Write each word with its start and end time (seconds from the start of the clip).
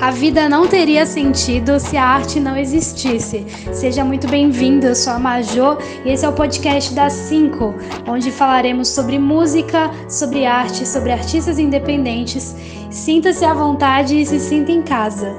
A 0.00 0.10
vida 0.10 0.48
não 0.48 0.66
teria 0.66 1.06
sentido 1.06 1.78
se 1.78 1.96
a 1.96 2.04
arte 2.04 2.40
não 2.40 2.56
existisse. 2.56 3.46
Seja 3.72 4.04
muito 4.04 4.26
bem-vindo, 4.28 4.86
eu 4.86 4.94
sou 4.94 5.12
a 5.12 5.18
Majô 5.18 5.78
e 6.04 6.10
esse 6.10 6.24
é 6.24 6.28
o 6.28 6.32
podcast 6.32 6.92
das 6.92 7.12
5, 7.12 7.74
onde 8.06 8.30
falaremos 8.30 8.88
sobre 8.88 9.18
música, 9.18 9.90
sobre 10.08 10.44
arte, 10.44 10.86
sobre 10.86 11.12
artistas 11.12 11.58
independentes. 11.58 12.54
Sinta-se 12.90 13.44
à 13.44 13.54
vontade 13.54 14.20
e 14.20 14.26
se 14.26 14.40
sinta 14.40 14.72
em 14.72 14.82
casa. 14.82 15.32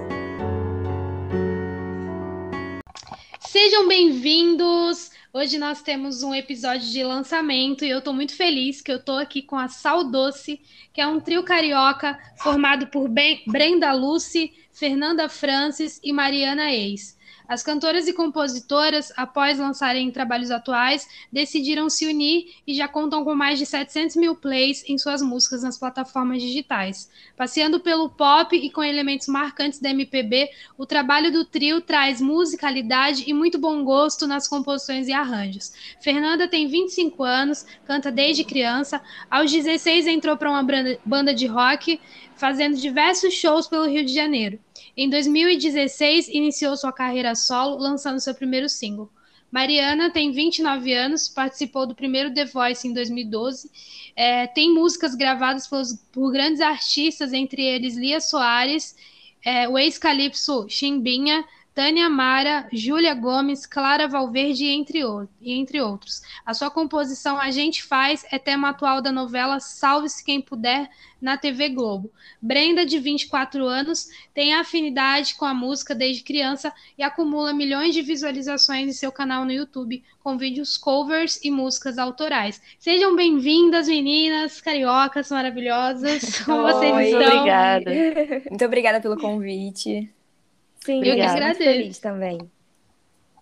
Sejam 3.39 3.87
bem-vindos! 3.87 5.14
Hoje 5.37 5.57
nós 5.57 5.81
temos 5.81 6.23
um 6.23 6.33
episódio 6.33 6.89
de 6.89 7.03
lançamento 7.03 7.83
e 7.83 7.89
eu 7.89 7.97
estou 7.97 8.13
muito 8.13 8.33
feliz 8.33 8.79
que 8.79 8.89
eu 8.89 8.95
estou 8.95 9.17
aqui 9.17 9.41
com 9.41 9.57
a 9.57 9.67
Sal 9.67 10.09
Doce, 10.09 10.61
que 10.93 11.01
é 11.01 11.07
um 11.07 11.19
trio 11.19 11.43
carioca 11.43 12.17
formado 12.37 12.87
por 12.87 13.09
Brenda 13.09 13.91
Lucy, 13.91 14.53
Fernanda 14.71 15.27
Francis 15.27 15.99
e 16.01 16.13
Mariana 16.13 16.71
Eis. 16.71 17.17
As 17.47 17.61
cantoras 17.61 18.07
e 18.07 18.13
compositoras, 18.13 19.13
após 19.15 19.59
lançarem 19.59 20.09
trabalhos 20.09 20.49
atuais, 20.49 21.07
decidiram 21.31 21.89
se 21.89 22.07
unir 22.07 22.55
e 22.65 22.73
já 22.73 22.87
contam 22.87 23.23
com 23.23 23.35
mais 23.35 23.59
de 23.59 23.65
700 23.67 24.15
mil 24.15 24.35
plays 24.35 24.83
em 24.87 24.97
suas 24.97 25.21
músicas 25.21 25.61
nas 25.61 25.77
plataformas 25.77 26.41
digitais. 26.41 27.09
Passeando 27.37 27.79
pelo 27.79 28.09
pop 28.09 28.55
e 28.55 28.71
com 28.71 28.83
elementos 28.83 29.27
marcantes 29.27 29.79
da 29.79 29.91
MPB, 29.91 30.49
o 30.75 30.87
trabalho 30.87 31.31
do 31.31 31.45
trio 31.45 31.81
traz 31.81 32.19
musicalidade 32.19 33.23
e 33.27 33.33
muito 33.33 33.59
bom 33.59 33.83
gosto 33.83 34.25
nas 34.25 34.47
composições 34.47 35.07
e 35.07 35.13
arranjos. 35.13 35.71
Fernanda 36.01 36.47
tem 36.47 36.67
25 36.67 37.23
anos, 37.23 37.63
canta 37.85 38.11
desde 38.11 38.43
criança. 38.43 38.99
Aos 39.29 39.51
16 39.51 40.07
entrou 40.07 40.35
para 40.35 40.49
uma 40.49 40.65
banda 41.05 41.33
de 41.33 41.45
rock, 41.45 41.99
fazendo 42.35 42.75
diversos 42.75 43.33
shows 43.33 43.67
pelo 43.67 43.87
Rio 43.87 44.03
de 44.03 44.13
Janeiro. 44.13 44.59
Em 44.97 45.09
2016, 45.09 46.29
iniciou 46.29 46.77
sua 46.77 46.91
carreira 46.91 47.35
solo, 47.35 47.77
lançando 47.77 48.19
seu 48.19 48.33
primeiro 48.33 48.69
single. 48.69 49.09
Mariana 49.51 50.09
tem 50.09 50.31
29 50.31 50.93
anos, 50.93 51.29
participou 51.29 51.85
do 51.85 51.95
primeiro 51.95 52.33
The 52.33 52.45
Voice 52.45 52.87
em 52.87 52.93
2012, 52.93 53.69
é, 54.15 54.47
tem 54.47 54.73
músicas 54.73 55.15
gravadas 55.15 55.67
pelos, 55.67 55.93
por 56.11 56.31
grandes 56.31 56.61
artistas, 56.61 57.33
entre 57.33 57.61
eles 57.61 57.95
Lia 57.95 58.19
Soares, 58.19 58.95
é, 59.43 59.67
o 59.67 59.77
ex-calypso 59.77 60.65
Chimbinha, 60.69 61.45
Tânia 61.75 62.09
Mara, 62.09 62.69
Júlia 62.71 63.13
Gomes, 63.13 63.65
Clara 63.65 64.07
Valverde, 64.07 64.65
entre, 64.65 65.01
entre 65.41 65.81
outros. 65.81 66.21
A 66.45 66.53
sua 66.53 66.71
composição 66.71 67.37
A 67.37 67.51
Gente 67.51 67.83
Faz 67.83 68.25
é 68.31 68.39
tema 68.39 68.69
atual 68.69 69.01
da 69.01 69.11
novela 69.11 69.59
Salve-se 69.59 70.23
Quem 70.23 70.39
Puder, 70.39 70.89
na 71.21 71.37
TV 71.37 71.67
Globo. 71.67 72.09
Brenda, 72.41 72.85
de 72.85 72.97
24 72.97 73.65
anos, 73.65 74.07
tem 74.33 74.53
afinidade 74.53 75.35
com 75.35 75.43
a 75.43 75.53
música 75.53 75.93
desde 75.93 76.23
criança 76.23 76.71
e 76.97 77.03
acumula 77.03 77.53
milhões 77.53 77.93
de 77.93 78.01
visualizações 78.01 78.87
em 78.87 78.93
seu 78.93 79.11
canal 79.11 79.43
no 79.43 79.51
YouTube, 79.51 80.01
com 80.23 80.37
vídeos 80.37 80.77
covers 80.77 81.43
e 81.43 81.51
músicas 81.51 81.97
autorais. 81.97 82.61
Sejam 82.79 83.17
bem-vindas, 83.17 83.89
meninas 83.89 84.61
cariocas 84.61 85.29
maravilhosas. 85.29 86.39
Como 86.45 86.61
Oi, 86.61 86.71
vocês 86.71 87.07
estão? 87.07 87.21
Obrigada. 87.21 87.91
Muito 88.49 88.65
obrigada 88.65 89.01
pelo 89.01 89.17
convite. 89.17 90.14
Sim, 90.85 91.03
Eu 91.03 91.15
que 91.15 91.21
agradeço. 91.21 91.59
feliz 91.63 91.99
também. 91.99 92.37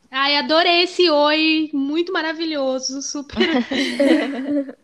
Ai, 0.10 0.38
adorei 0.38 0.84
esse 0.84 1.10
oi, 1.10 1.70
muito 1.74 2.14
maravilhoso, 2.14 3.02
super. 3.02 3.38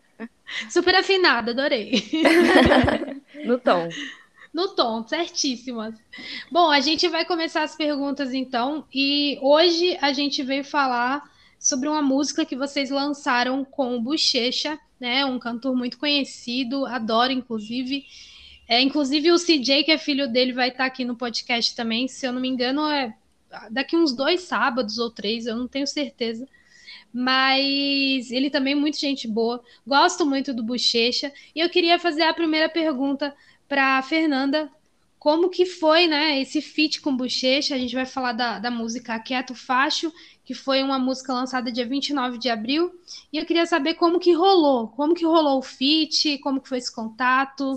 super 0.68 0.94
afinado, 0.96 1.50
adorei. 1.50 1.92
No 3.44 3.58
tom. 3.58 3.88
No 4.52 4.74
tom, 4.74 5.06
certíssimas. 5.08 5.94
Bom, 6.50 6.70
a 6.70 6.80
gente 6.80 7.08
vai 7.08 7.24
começar 7.24 7.62
as 7.62 7.74
perguntas 7.74 8.34
então, 8.34 8.84
e 8.92 9.38
hoje 9.40 9.96
a 10.02 10.12
gente 10.12 10.42
veio 10.42 10.62
falar 10.64 11.22
sobre 11.58 11.88
uma 11.88 12.02
música 12.02 12.44
que 12.44 12.56
vocês 12.56 12.90
lançaram 12.90 13.64
com 13.64 13.96
o 13.96 14.00
Bochecha, 14.02 14.78
né? 15.00 15.24
Um 15.24 15.38
cantor 15.38 15.74
muito 15.74 15.96
conhecido, 15.98 16.84
adoro, 16.84 17.32
inclusive. 17.32 18.04
É, 18.70 18.80
inclusive 18.80 19.32
o 19.32 19.36
CJ, 19.36 19.82
que 19.82 19.90
é 19.90 19.98
filho 19.98 20.28
dele, 20.28 20.52
vai 20.52 20.68
estar 20.68 20.84
aqui 20.84 21.04
no 21.04 21.16
podcast 21.16 21.74
também. 21.74 22.06
Se 22.06 22.24
eu 22.24 22.32
não 22.32 22.40
me 22.40 22.46
engano, 22.46 22.88
é 22.88 23.12
daqui 23.68 23.96
uns 23.96 24.14
dois 24.14 24.42
sábados 24.42 24.96
ou 24.96 25.10
três, 25.10 25.44
eu 25.44 25.56
não 25.56 25.66
tenho 25.66 25.88
certeza. 25.88 26.46
Mas 27.12 28.30
ele 28.30 28.48
também 28.48 28.74
é 28.74 28.76
muito 28.76 28.96
gente 28.96 29.26
boa. 29.26 29.60
Gosto 29.84 30.24
muito 30.24 30.54
do 30.54 30.62
Bochecha. 30.62 31.32
E 31.52 31.58
eu 31.58 31.68
queria 31.68 31.98
fazer 31.98 32.22
a 32.22 32.32
primeira 32.32 32.68
pergunta 32.68 33.34
para 33.68 34.00
Fernanda. 34.02 34.70
Como 35.18 35.50
que 35.50 35.66
foi, 35.66 36.06
né, 36.06 36.40
esse 36.40 36.62
feat 36.62 37.00
com 37.00 37.16
Bochecha? 37.16 37.74
A 37.74 37.78
gente 37.78 37.96
vai 37.96 38.06
falar 38.06 38.34
da, 38.34 38.60
da 38.60 38.70
música 38.70 39.18
Quieto 39.18 39.52
Facho, 39.52 40.12
que 40.44 40.54
foi 40.54 40.80
uma 40.84 40.96
música 40.96 41.34
lançada 41.34 41.72
dia 41.72 41.88
29 41.88 42.38
de 42.38 42.48
abril. 42.48 42.92
E 43.32 43.38
eu 43.38 43.44
queria 43.44 43.66
saber 43.66 43.94
como 43.94 44.20
que 44.20 44.32
rolou. 44.32 44.86
Como 44.86 45.12
que 45.12 45.24
rolou 45.24 45.58
o 45.58 45.62
feat? 45.62 46.38
Como 46.38 46.60
que 46.60 46.68
foi 46.68 46.78
esse 46.78 46.94
contato? 46.94 47.76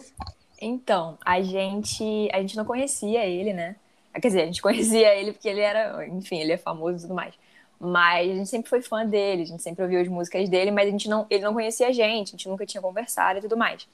Então, 0.65 1.17
a 1.25 1.41
gente, 1.41 2.29
a 2.31 2.39
gente 2.39 2.55
não 2.55 2.63
conhecia 2.63 3.25
ele, 3.25 3.51
né? 3.51 3.75
Quer 4.13 4.27
dizer, 4.27 4.41
a 4.43 4.45
gente 4.45 4.61
conhecia 4.61 5.13
ele 5.13 5.33
porque 5.33 5.49
ele 5.49 5.59
era, 5.59 6.07
enfim, 6.07 6.39
ele 6.39 6.53
é 6.53 6.57
famoso 6.57 6.99
e 6.99 7.01
tudo 7.01 7.13
mais. 7.13 7.33
Mas 7.77 8.31
a 8.31 8.33
gente 8.33 8.49
sempre 8.49 8.69
foi 8.69 8.81
fã 8.81 9.05
dele, 9.05 9.41
a 9.41 9.45
gente 9.45 9.61
sempre 9.61 9.83
ouviu 9.83 9.99
as 9.99 10.07
músicas 10.07 10.47
dele, 10.47 10.71
mas 10.71 10.87
a 10.87 10.91
gente 10.91 11.09
não, 11.09 11.25
ele 11.29 11.43
não 11.43 11.53
conhecia 11.53 11.87
a 11.89 11.91
gente, 11.91 12.29
a 12.29 12.31
gente 12.31 12.47
nunca 12.47 12.65
tinha 12.65 12.81
conversado 12.81 13.39
e 13.39 13.41
tudo 13.41 13.57
mais. 13.57 13.85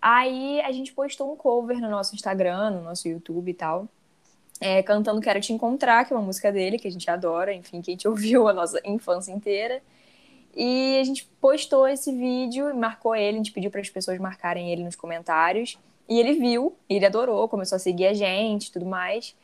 Aí 0.00 0.60
a 0.60 0.70
gente 0.70 0.92
postou 0.92 1.32
um 1.32 1.36
cover 1.36 1.80
no 1.80 1.90
nosso 1.90 2.14
Instagram, 2.14 2.70
no 2.70 2.82
nosso 2.82 3.08
YouTube 3.08 3.50
e 3.50 3.54
tal, 3.54 3.88
é, 4.60 4.82
cantando 4.84 5.20
Quero 5.20 5.40
Te 5.40 5.52
Encontrar, 5.52 6.04
que 6.04 6.12
é 6.12 6.16
uma 6.16 6.24
música 6.24 6.52
dele, 6.52 6.78
que 6.78 6.86
a 6.86 6.92
gente 6.92 7.10
adora, 7.10 7.52
enfim, 7.52 7.82
que 7.82 7.90
a 7.90 7.94
gente 7.94 8.06
ouviu 8.06 8.46
a 8.46 8.52
nossa 8.52 8.80
infância 8.84 9.32
inteira. 9.32 9.82
E 10.54 10.98
a 11.00 11.04
gente 11.04 11.28
postou 11.40 11.88
esse 11.88 12.12
vídeo, 12.12 12.74
marcou 12.76 13.16
ele, 13.16 13.36
a 13.36 13.38
gente 13.38 13.52
pediu 13.52 13.70
para 13.70 13.80
as 13.80 13.90
pessoas 13.90 14.18
marcarem 14.18 14.70
ele 14.72 14.84
nos 14.84 14.94
comentários. 14.94 15.76
E 16.08 16.18
ele 16.20 16.34
viu, 16.34 16.76
ele 16.88 17.04
adorou, 17.06 17.48
começou 17.48 17.76
a 17.76 17.78
seguir 17.78 18.06
a 18.06 18.14
gente 18.14 18.70
tudo 18.72 18.86
mais. 18.86 19.34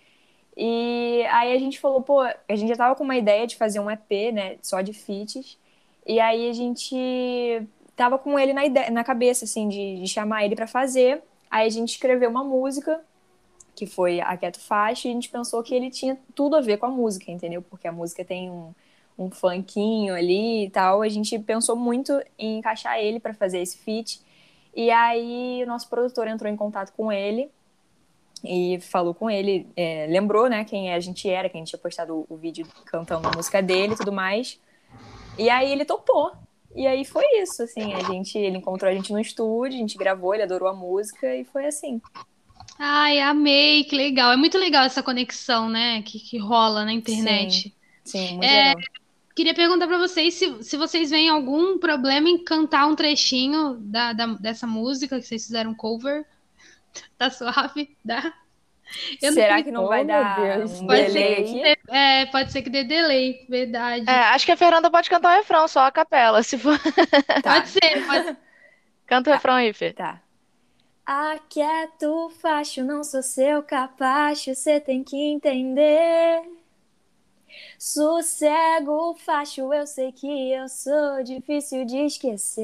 E 0.57 1.25
aí 1.31 1.53
a 1.53 1.59
gente 1.59 1.81
falou, 1.81 2.03
pô, 2.03 2.21
a 2.21 2.57
gente 2.57 2.69
já 2.69 2.77
tava 2.77 2.95
com 2.95 3.05
uma 3.05 3.17
ideia 3.17 3.47
de 3.47 3.57
fazer 3.57 3.81
um 3.81 3.91
EP, 3.91 4.33
né, 4.33 4.59
só 4.63 4.81
de 4.81 4.93
feats. 4.93 5.59
E 6.07 6.21
aí 6.21 6.49
a 6.49 6.53
gente 6.53 7.67
tava 7.97 8.19
com 8.19 8.39
ele 8.39 8.53
na, 8.53 8.65
ideia, 8.65 8.91
na 8.91 9.05
cabeça, 9.05 9.45
assim, 9.45 9.69
de, 9.69 10.01
de 10.01 10.09
chamar 10.09 10.45
ele 10.45 10.57
para 10.57 10.67
fazer. 10.67 11.23
Aí 11.51 11.67
a 11.67 11.71
gente 11.71 11.91
escreveu 11.91 12.31
uma 12.31 12.45
música, 12.45 13.01
que 13.75 13.87
foi 13.87 14.21
a 14.21 14.37
Quieto 14.37 14.61
Faixa, 14.61 15.09
e 15.09 15.11
a 15.11 15.15
gente 15.15 15.29
pensou 15.29 15.63
que 15.63 15.75
ele 15.75 15.91
tinha 15.91 16.19
tudo 16.35 16.57
a 16.57 16.61
ver 16.61 16.79
com 16.79 16.87
a 16.87 16.91
música, 16.91 17.31
entendeu? 17.31 17.63
Porque 17.63 17.89
a 17.89 17.93
música 17.93 18.25
tem 18.25 18.51
um, 18.51 18.75
um 19.19 19.31
funkinho 19.31 20.15
ali 20.15 20.67
e 20.67 20.71
tal. 20.71 21.03
A 21.03 21.09
gente 21.09 21.39
pensou 21.39 21.77
muito 21.77 22.13
em 22.39 22.59
encaixar 22.59 22.99
ele 22.99 23.21
para 23.21 23.35
fazer 23.35 23.61
esse 23.61 23.79
feat. 23.79 24.21
E 24.75 24.91
aí 24.91 25.63
o 25.63 25.67
nosso 25.67 25.89
produtor 25.89 26.27
entrou 26.27 26.51
em 26.51 26.57
contato 26.57 26.93
com 26.93 27.13
ele 27.13 27.51
e 28.45 28.79
falou 28.81 29.15
com 29.15 29.31
ele, 29.31 29.69
é, 29.77 30.07
lembrou, 30.09 30.49
né, 30.49 30.65
quem 30.65 30.93
a 30.93 30.99
gente 30.99 31.29
era, 31.29 31.49
que 31.49 31.57
a 31.57 31.61
gente 31.61 31.69
tinha 31.69 31.79
postado 31.79 32.27
o, 32.29 32.37
vídeo 32.37 32.67
cantando 32.87 33.29
a 33.29 33.31
música 33.37 33.63
dele 33.63 33.93
e 33.93 33.97
tudo 33.97 34.13
mais. 34.13 34.59
E 35.39 35.49
aí 35.49 35.71
ele 35.71 35.85
topou. 35.85 36.33
E 36.75 36.87
aí 36.87 37.05
foi 37.05 37.25
isso, 37.41 37.63
assim, 37.63 37.93
a 37.93 38.03
gente, 38.03 38.37
ele 38.37 38.57
encontrou 38.57 38.91
a 38.91 38.95
gente 38.95 39.13
no 39.13 39.21
estúdio, 39.21 39.77
a 39.77 39.81
gente 39.81 39.97
gravou, 39.97 40.35
ele 40.35 40.43
adorou 40.43 40.69
a 40.69 40.75
música 40.75 41.37
e 41.37 41.45
foi 41.45 41.67
assim. 41.67 42.01
Ai, 42.79 43.21
amei, 43.21 43.85
que 43.85 43.95
legal. 43.95 44.33
É 44.33 44.37
muito 44.37 44.59
legal 44.59 44.85
essa 44.85 45.03
conexão, 45.03 45.69
né, 45.69 46.03
que, 46.03 46.19
que 46.19 46.39
rola 46.39 46.85
na 46.85 46.93
internet. 46.93 47.75
Sim, 48.05 48.39
muito 48.39 48.45
É, 48.45 48.75
legal. 48.75 49.02
Queria 49.35 49.55
perguntar 49.55 49.87
para 49.87 49.99
vocês 49.99 50.35
se, 50.35 50.63
se 50.63 50.77
vocês 50.77 51.11
veem 51.11 51.29
algum 51.31 51.79
problema 51.79 52.29
em 52.29 52.43
cantar 52.45 52.87
um 52.87 52.95
trechinho 52.95 53.75
da, 53.81 54.13
da- 54.13 54.27
dessa 54.35 54.67
música 54.67 55.19
que 55.19 55.27
vocês 55.27 55.45
fizeram 55.47 55.75
cover. 55.75 56.25
Tá 57.17 57.31
suave? 57.31 57.97
Dá? 58.05 58.35
Eu 59.23 59.29
não 59.31 59.33
Será 59.33 59.55
sei- 59.55 59.65
que 59.65 59.71
não 59.71 59.85
Oh, 59.85 59.89
vai 59.89 60.05
meu 60.05 60.09
dar 60.09 60.59
Deus. 60.59 60.81
um 60.83 60.87
Pode 60.87 61.07
delay 61.07 61.47
ser, 61.47 61.77
que, 61.77 61.91
é, 61.91 62.27
pode 62.27 62.53
ser 62.53 62.61
que 62.63 62.69
dê 62.69 62.85
delay, 62.85 63.47
verdade. 63.49 64.05
É, 64.07 64.13
acho 64.35 64.45
que 64.45 64.53
a 64.53 64.57
Fernanda 64.59 64.91
pode 64.91 65.09
cantar 65.09 65.33
o 65.33 65.37
refrão, 65.39 65.67
só 65.67 65.87
a 65.87 65.91
capela. 65.91 66.43
Se 66.43 66.59
for... 66.59 66.79
Tá, 67.43 67.55
Pode 67.55 67.69
ser, 67.71 68.05
pode 68.07 68.37
Canta 69.07 69.31
o 69.31 69.33
refrão 69.33 69.55
aí, 69.55 69.73
Fê. 69.73 69.95
tá. 69.95 70.21
Aquieto, 71.07 72.31
facho, 72.41 72.85
não 72.85 73.03
sou 73.03 73.23
seu 73.23 73.63
capacho, 73.63 74.55
cê 74.55 74.79
tem 74.81 75.03
que 75.03 75.17
entender. 75.17 76.43
Sossego, 77.79 79.15
facho, 79.25 79.73
eu 79.73 79.87
sei 79.87 80.13
que 80.13 80.53
eu 80.53 80.69
sou 80.69 81.23
difícil 81.23 81.85
de 81.85 81.99
esquecer. 82.07 82.63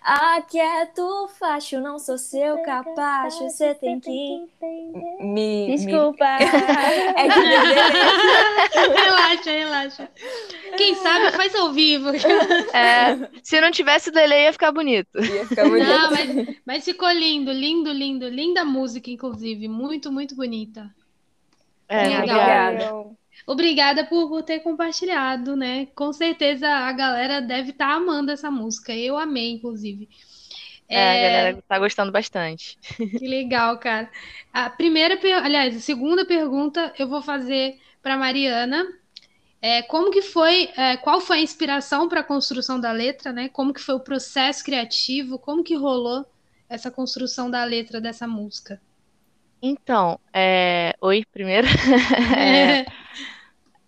Aquieto, 0.00 1.28
facho, 1.38 1.80
não 1.80 1.98
sou 1.98 2.18
seu 2.18 2.62
capacho, 2.62 3.48
você 3.48 3.74
tem 3.74 3.98
que 4.00 4.48
me. 5.20 5.76
Desculpa. 5.76 6.24
É 6.24 7.28
que 8.70 8.78
relaxa, 8.78 9.50
relaxa. 9.50 10.10
Quem 10.76 10.94
sabe 10.96 11.32
faz 11.32 11.54
ao 11.54 11.72
vivo. 11.72 12.10
É, 12.72 13.28
se 13.42 13.60
não 13.60 13.70
tivesse 13.70 14.10
delay, 14.10 14.44
ia 14.44 14.52
ficar 14.52 14.72
bonito. 14.72 15.18
ia 15.18 15.46
ficar 15.46 15.68
bonito. 15.68 15.86
Não, 15.86 16.10
mas, 16.10 16.56
mas 16.64 16.84
ficou 16.84 17.10
lindo, 17.10 17.52
lindo, 17.52 17.92
lindo. 17.92 18.28
Linda 18.28 18.64
música, 18.64 19.10
inclusive. 19.10 19.68
Muito, 19.68 20.10
muito 20.12 20.34
bonita. 20.34 20.90
É, 21.90 22.06
Legal. 22.06 22.22
obrigada. 22.22 23.16
Obrigada 23.46 24.04
por, 24.06 24.28
por 24.28 24.42
ter 24.44 24.60
compartilhado, 24.60 25.56
né? 25.56 25.86
Com 25.86 26.12
certeza 26.12 26.68
a 26.68 26.92
galera 26.92 27.40
deve 27.40 27.70
estar 27.70 27.92
amando 27.92 28.30
essa 28.30 28.48
música. 28.48 28.94
Eu 28.94 29.18
amei, 29.18 29.50
inclusive. 29.50 30.08
É, 30.88 31.00
a 31.00 31.22
galera 31.22 31.64
tá 31.66 31.78
gostando 31.80 32.12
bastante. 32.12 32.78
Que 33.18 33.26
legal, 33.26 33.76
cara. 33.78 34.08
A 34.52 34.70
primeira, 34.70 35.18
aliás, 35.42 35.76
a 35.76 35.80
segunda 35.80 36.24
pergunta 36.24 36.94
eu 36.96 37.08
vou 37.08 37.22
fazer 37.22 37.76
para 38.00 38.16
Mariana. 38.16 38.86
É, 39.60 39.82
como 39.82 40.12
que 40.12 40.22
foi, 40.22 40.70
é, 40.76 40.96
qual 40.96 41.20
foi 41.20 41.38
a 41.38 41.42
inspiração 41.42 42.08
para 42.08 42.20
a 42.20 42.24
construção 42.24 42.80
da 42.80 42.92
letra, 42.92 43.32
né? 43.32 43.48
Como 43.48 43.74
que 43.74 43.80
foi 43.80 43.96
o 43.96 44.00
processo 44.00 44.64
criativo? 44.64 45.38
Como 45.40 45.64
que 45.64 45.74
rolou 45.74 46.24
essa 46.68 46.90
construção 46.90 47.50
da 47.50 47.64
letra 47.64 48.00
dessa 48.00 48.28
música? 48.28 48.80
Então, 49.62 50.18
é... 50.34 50.94
oi, 51.00 51.24
primeiro. 51.32 51.66
É, 52.38 52.84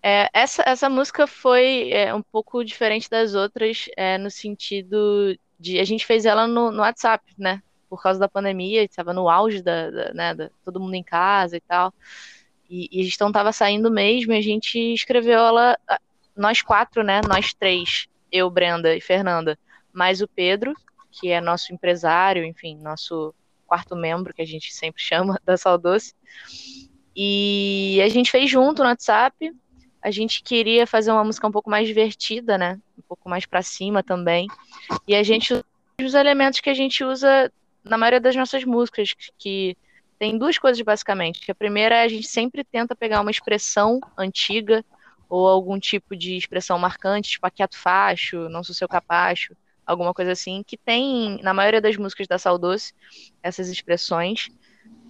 é, 0.01 0.29
essa, 0.33 0.63
essa 0.65 0.89
música 0.89 1.25
foi 1.27 1.89
é, 1.91 2.13
um 2.13 2.21
pouco 2.21 2.63
diferente 2.63 3.09
das 3.09 3.35
outras, 3.35 3.85
é, 3.97 4.17
no 4.17 4.29
sentido 4.29 5.37
de 5.59 5.79
a 5.79 5.83
gente 5.85 6.05
fez 6.05 6.25
ela 6.25 6.45
no, 6.47 6.71
no 6.71 6.81
WhatsApp, 6.81 7.23
né? 7.37 7.61
Por 7.89 8.01
causa 8.01 8.19
da 8.19 8.27
pandemia, 8.27 8.83
estava 8.83 9.13
no 9.13 9.29
auge 9.29 9.61
da, 9.61 9.89
da, 9.89 10.13
né, 10.13 10.33
da- 10.35 10.49
todo 10.65 10.79
mundo 10.79 10.95
em 10.95 11.03
casa 11.03 11.55
e 11.57 11.61
tal. 11.61 11.93
E, 12.69 12.89
e 12.91 13.01
a 13.01 13.03
gente 13.05 13.19
não 13.21 13.27
estava 13.29 13.51
saindo 13.53 13.91
mesmo, 13.91 14.33
e 14.33 14.37
a 14.37 14.41
gente 14.41 14.77
escreveu 14.93 15.39
ela, 15.39 15.77
nós 16.35 16.61
quatro, 16.61 17.03
né? 17.03 17.21
Nós 17.21 17.53
três, 17.53 18.07
eu, 18.31 18.49
Brenda 18.49 18.95
e 18.95 19.01
Fernanda, 19.01 19.57
mais 19.93 20.21
o 20.21 20.27
Pedro, 20.27 20.73
que 21.11 21.29
é 21.29 21.39
nosso 21.41 21.73
empresário, 21.73 22.43
enfim, 22.43 22.77
nosso 22.81 23.33
quarto 23.63 23.95
membro, 23.95 24.33
que 24.33 24.41
a 24.41 24.45
gente 24.45 24.73
sempre 24.73 25.01
chama, 25.03 25.39
da 25.45 25.57
Saudoce. 25.57 26.13
E 27.15 27.99
a 28.03 28.09
gente 28.09 28.31
fez 28.31 28.49
junto 28.49 28.83
no 28.83 28.89
WhatsApp. 28.89 29.53
A 30.01 30.11
gente 30.11 30.43
queria 30.43 30.85
fazer 30.85 31.11
uma 31.11 31.23
música 31.23 31.47
um 31.47 31.51
pouco 31.51 31.69
mais 31.69 31.87
divertida, 31.87 32.57
né? 32.57 32.79
Um 32.97 33.01
pouco 33.07 33.29
mais 33.29 33.45
pra 33.45 33.61
cima 33.61 34.03
também. 34.03 34.47
E 35.07 35.15
a 35.15 35.23
gente 35.23 35.53
usa 35.53 35.65
os 36.01 36.13
elementos 36.13 36.59
que 36.59 36.69
a 36.69 36.73
gente 36.73 37.03
usa 37.03 37.51
na 37.83 37.97
maioria 37.97 38.19
das 38.19 38.35
nossas 38.35 38.63
músicas, 38.63 39.13
que 39.37 39.77
tem 40.17 40.37
duas 40.37 40.57
coisas 40.57 40.81
basicamente. 40.81 41.49
A 41.51 41.55
primeira 41.55 41.95
é 41.95 42.03
a 42.03 42.07
gente 42.07 42.27
sempre 42.27 42.63
tenta 42.63 42.95
pegar 42.95 43.21
uma 43.21 43.31
expressão 43.31 43.99
antiga 44.17 44.83
ou 45.29 45.47
algum 45.47 45.79
tipo 45.79 46.15
de 46.15 46.37
expressão 46.37 46.77
marcante, 46.77 47.31
tipo 47.31 47.45
aquieto 47.45 47.77
facho, 47.77 48.49
não 48.49 48.63
sou 48.63 48.73
seu 48.75 48.87
capacho, 48.87 49.55
alguma 49.85 50.13
coisa 50.13 50.31
assim, 50.33 50.63
que 50.65 50.77
tem 50.77 51.39
na 51.43 51.53
maioria 51.53 51.81
das 51.81 51.97
músicas 51.97 52.27
da 52.27 52.37
Saudoce 52.37 52.93
essas 53.43 53.69
expressões. 53.69 54.49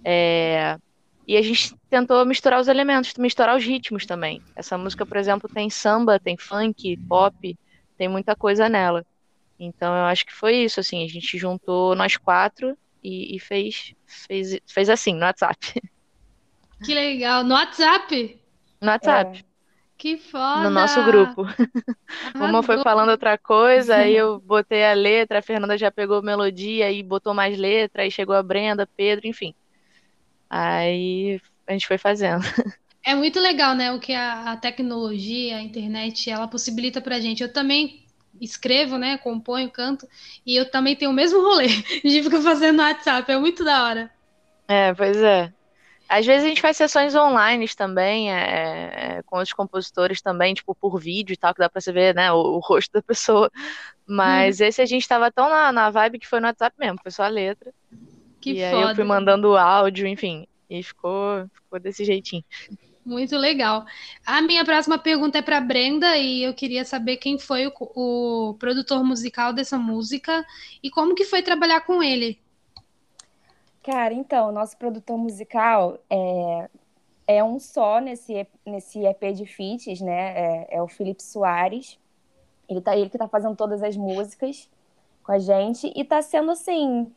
É, 0.04 0.78
E 1.26 1.36
a 1.36 1.42
gente 1.42 1.74
tentou 1.90 2.24
misturar 2.26 2.60
os 2.60 2.68
elementos, 2.68 3.14
misturar 3.18 3.56
os 3.56 3.64
ritmos 3.64 4.06
também. 4.06 4.44
Essa 4.56 4.76
música, 4.78 5.06
por 5.06 5.16
exemplo, 5.16 5.48
tem 5.48 5.70
samba, 5.70 6.20
tem 6.20 6.36
funk, 6.38 6.96
pop, 7.08 7.58
tem 7.96 8.08
muita 8.08 8.36
coisa 8.36 8.68
nela. 8.68 9.06
Então 9.58 9.94
eu 9.96 10.04
acho 10.06 10.26
que 10.26 10.32
foi 10.34 10.56
isso, 10.64 10.80
assim, 10.80 11.04
a 11.04 11.08
gente 11.08 11.38
juntou 11.38 11.94
nós 11.96 12.16
quatro 12.16 12.76
e, 13.02 13.36
e 13.36 13.40
fez, 13.40 13.94
fez, 14.06 14.58
fez 14.66 14.90
assim, 14.90 15.14
no 15.14 15.22
WhatsApp. 15.26 15.58
Que 16.84 16.94
legal. 16.94 17.42
No 17.44 17.54
WhatsApp? 17.54 18.40
No 18.80 18.88
WhatsApp, 18.90 19.44
Que 19.96 20.16
foda. 20.16 20.64
no 20.64 20.70
nosso 20.70 21.02
grupo. 21.02 21.42
Uma 22.40 22.62
foi 22.62 22.76
Arrasou. 22.76 22.82
falando 22.82 23.10
outra 23.10 23.38
coisa, 23.38 23.96
aí 23.96 24.14
eu 24.16 24.40
botei 24.40 24.84
a 24.84 24.92
letra, 24.92 25.38
a 25.38 25.42
Fernanda 25.42 25.78
já 25.78 25.90
pegou 25.90 26.22
melodia 26.22 26.90
e 26.90 27.02
botou 27.02 27.34
mais 27.34 27.56
letra, 27.58 28.02
aí 28.02 28.10
chegou 28.10 28.34
a 28.34 28.42
Brenda, 28.42 28.86
Pedro, 28.96 29.26
enfim. 29.26 29.54
Aí 30.48 31.40
a 31.66 31.72
gente 31.72 31.86
foi 31.86 31.98
fazendo. 31.98 32.42
É 33.06 33.14
muito 33.14 33.38
legal, 33.38 33.74
né? 33.74 33.92
O 33.92 34.00
que 34.00 34.14
a, 34.14 34.52
a 34.52 34.56
tecnologia, 34.56 35.58
a 35.58 35.62
internet, 35.62 36.30
ela 36.30 36.48
possibilita 36.48 37.02
pra 37.02 37.20
gente. 37.20 37.42
Eu 37.42 37.52
também 37.52 38.06
escrevo, 38.40 38.96
né? 38.96 39.18
Componho, 39.18 39.70
canto, 39.70 40.08
e 40.46 40.56
eu 40.56 40.70
também 40.70 40.96
tenho 40.96 41.10
o 41.10 41.14
mesmo 41.14 41.40
rolê 41.42 41.68
de 42.02 42.22
ficar 42.22 42.40
fazendo 42.40 42.76
no 42.78 42.82
WhatsApp. 42.82 43.30
É 43.30 43.38
muito 43.38 43.62
da 43.62 43.84
hora. 43.84 44.10
É, 44.68 44.94
pois 44.94 45.16
é. 45.22 45.52
Às 46.08 46.26
vezes 46.26 46.44
a 46.44 46.48
gente 46.48 46.60
faz 46.60 46.76
sessões 46.76 47.14
online 47.14 47.66
também, 47.68 48.32
é, 48.32 49.18
é, 49.18 49.22
com 49.22 49.36
outros 49.36 49.54
compositores 49.54 50.20
também, 50.20 50.54
tipo 50.54 50.74
por 50.74 50.98
vídeo 50.98 51.32
e 51.32 51.36
tal, 51.36 51.54
que 51.54 51.60
dá 51.60 51.68
pra 51.68 51.80
você 51.80 51.92
ver, 51.92 52.14
né, 52.14 52.30
o, 52.32 52.36
o 52.36 52.58
rosto 52.64 52.92
da 52.92 53.02
pessoa. 53.02 53.50
Mas 54.06 54.60
esse 54.60 54.82
a 54.82 54.86
gente 54.86 55.08
tava 55.08 55.30
tão 55.32 55.48
na, 55.48 55.72
na 55.72 55.90
vibe 55.90 56.18
que 56.18 56.28
foi 56.28 56.40
no 56.40 56.46
WhatsApp 56.46 56.76
mesmo, 56.78 56.98
foi 57.02 57.10
só 57.10 57.24
a 57.24 57.28
letra. 57.28 57.72
Que 58.40 58.52
e 58.52 58.64
aí 58.64 58.74
eu 58.74 58.82
foda. 58.82 58.94
fui 58.94 59.04
mandando 59.04 59.50
o 59.50 59.56
áudio, 59.56 60.06
enfim, 60.06 60.46
e 60.68 60.82
ficou, 60.82 61.48
ficou 61.54 61.80
desse 61.80 62.04
jeitinho. 62.04 62.44
Muito 63.04 63.36
legal. 63.36 63.84
A 64.24 64.40
minha 64.40 64.64
próxima 64.64 64.98
pergunta 64.98 65.38
é 65.38 65.42
para 65.42 65.60
Brenda 65.60 66.16
e 66.16 66.42
eu 66.42 66.54
queria 66.54 66.84
saber 66.84 67.18
quem 67.18 67.38
foi 67.38 67.66
o, 67.66 67.72
o 67.78 68.54
produtor 68.54 69.04
musical 69.04 69.52
dessa 69.52 69.78
música 69.78 70.44
e 70.82 70.90
como 70.90 71.14
que 71.14 71.24
foi 71.24 71.42
trabalhar 71.42 71.82
com 71.82 72.02
ele. 72.02 72.38
Cara, 73.84 74.14
então, 74.14 74.50
nosso 74.50 74.78
produtor 74.78 75.18
musical 75.18 75.98
é, 76.08 76.70
é 77.26 77.44
um 77.44 77.60
só 77.60 78.00
nesse, 78.00 78.46
nesse 78.64 79.04
EP 79.04 79.34
de 79.34 79.44
feats, 79.44 80.00
né? 80.00 80.64
É, 80.64 80.76
é 80.78 80.82
o 80.82 80.88
Felipe 80.88 81.22
Soares. 81.22 81.98
Ele, 82.66 82.80
tá, 82.80 82.96
ele 82.96 83.10
que 83.10 83.18
tá 83.18 83.28
fazendo 83.28 83.54
todas 83.54 83.82
as 83.82 83.94
músicas 83.94 84.70
com 85.22 85.32
a 85.32 85.38
gente. 85.38 85.92
E 85.94 86.02
tá 86.02 86.22
sendo, 86.22 86.50
assim, 86.52 87.12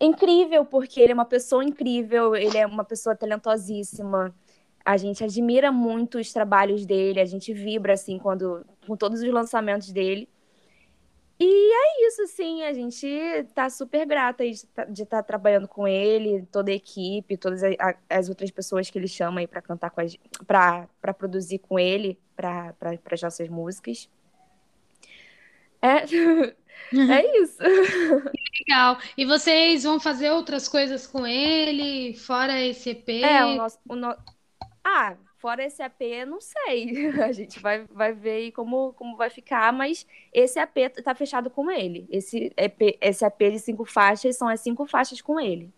incrível, 0.00 0.64
porque 0.64 0.98
ele 0.98 1.12
é 1.12 1.14
uma 1.14 1.26
pessoa 1.26 1.62
incrível, 1.62 2.34
ele 2.34 2.56
é 2.56 2.66
uma 2.66 2.84
pessoa 2.84 3.14
talentosíssima. 3.14 4.34
A 4.82 4.96
gente 4.96 5.22
admira 5.22 5.70
muito 5.70 6.18
os 6.18 6.32
trabalhos 6.32 6.86
dele, 6.86 7.20
a 7.20 7.26
gente 7.26 7.52
vibra, 7.52 7.92
assim, 7.92 8.18
quando, 8.18 8.64
com 8.86 8.96
todos 8.96 9.20
os 9.20 9.30
lançamentos 9.30 9.92
dele. 9.92 10.26
E 11.44 11.72
é 11.72 12.06
isso, 12.06 12.22
assim, 12.22 12.62
a 12.62 12.72
gente 12.72 13.08
tá 13.52 13.68
super 13.68 14.06
grata 14.06 14.44
de 14.88 15.02
estar 15.02 15.24
trabalhando 15.24 15.66
com 15.66 15.88
ele, 15.88 16.46
toda 16.52 16.70
a 16.70 16.74
equipe, 16.74 17.36
todas 17.36 17.62
as 18.08 18.28
outras 18.28 18.48
pessoas 18.52 18.88
que 18.88 18.96
ele 18.96 19.08
chama 19.08 19.40
aí 19.40 19.48
para 19.48 19.60
cantar 19.60 19.90
com 19.90 20.00
a 20.00 20.06
gente, 20.06 20.20
para 20.46 21.14
produzir 21.18 21.58
com 21.58 21.80
ele, 21.80 22.16
para 22.36 22.76
as 23.10 23.22
nossas 23.22 23.48
músicas. 23.48 24.08
É, 25.82 26.04
é 26.94 27.38
isso. 27.42 27.58
Legal. 28.60 28.98
E 29.18 29.24
vocês 29.24 29.82
vão 29.82 29.98
fazer 29.98 30.30
outras 30.30 30.68
coisas 30.68 31.08
com 31.08 31.26
ele, 31.26 32.14
fora 32.14 32.60
esse 32.60 32.90
EP? 32.90 33.08
É, 33.08 33.44
o 33.44 33.56
nosso, 33.56 33.80
o 33.88 33.96
no... 33.96 34.16
Ah, 34.84 35.16
fora 35.42 35.64
esse 35.64 35.82
EP, 35.82 36.24
não 36.26 36.40
sei. 36.40 37.08
A 37.20 37.32
gente 37.32 37.58
vai, 37.58 37.84
vai 37.90 38.12
ver 38.12 38.52
como, 38.52 38.92
como 38.92 39.16
vai 39.16 39.28
ficar, 39.28 39.72
mas 39.72 40.06
esse 40.32 40.60
EP 40.60 40.94
tá 41.02 41.14
fechado 41.16 41.50
com 41.50 41.68
ele. 41.68 42.06
Esse 42.08 42.52
EP, 42.56 42.96
esse 43.00 43.26
EP 43.26 43.38
de 43.50 43.58
cinco 43.58 43.84
faixas 43.84 44.36
são 44.36 44.46
as 44.48 44.60
cinco 44.60 44.86
faixas 44.86 45.20
com 45.20 45.40
ele. 45.40 45.68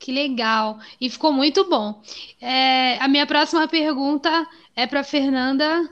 Que 0.00 0.10
legal. 0.10 0.80
E 1.00 1.08
ficou 1.08 1.32
muito 1.32 1.68
bom. 1.70 2.02
É, 2.40 2.98
a 2.98 3.06
minha 3.06 3.26
próxima 3.26 3.68
pergunta 3.68 4.46
é 4.74 4.84
para 4.86 5.04
Fernanda. 5.04 5.88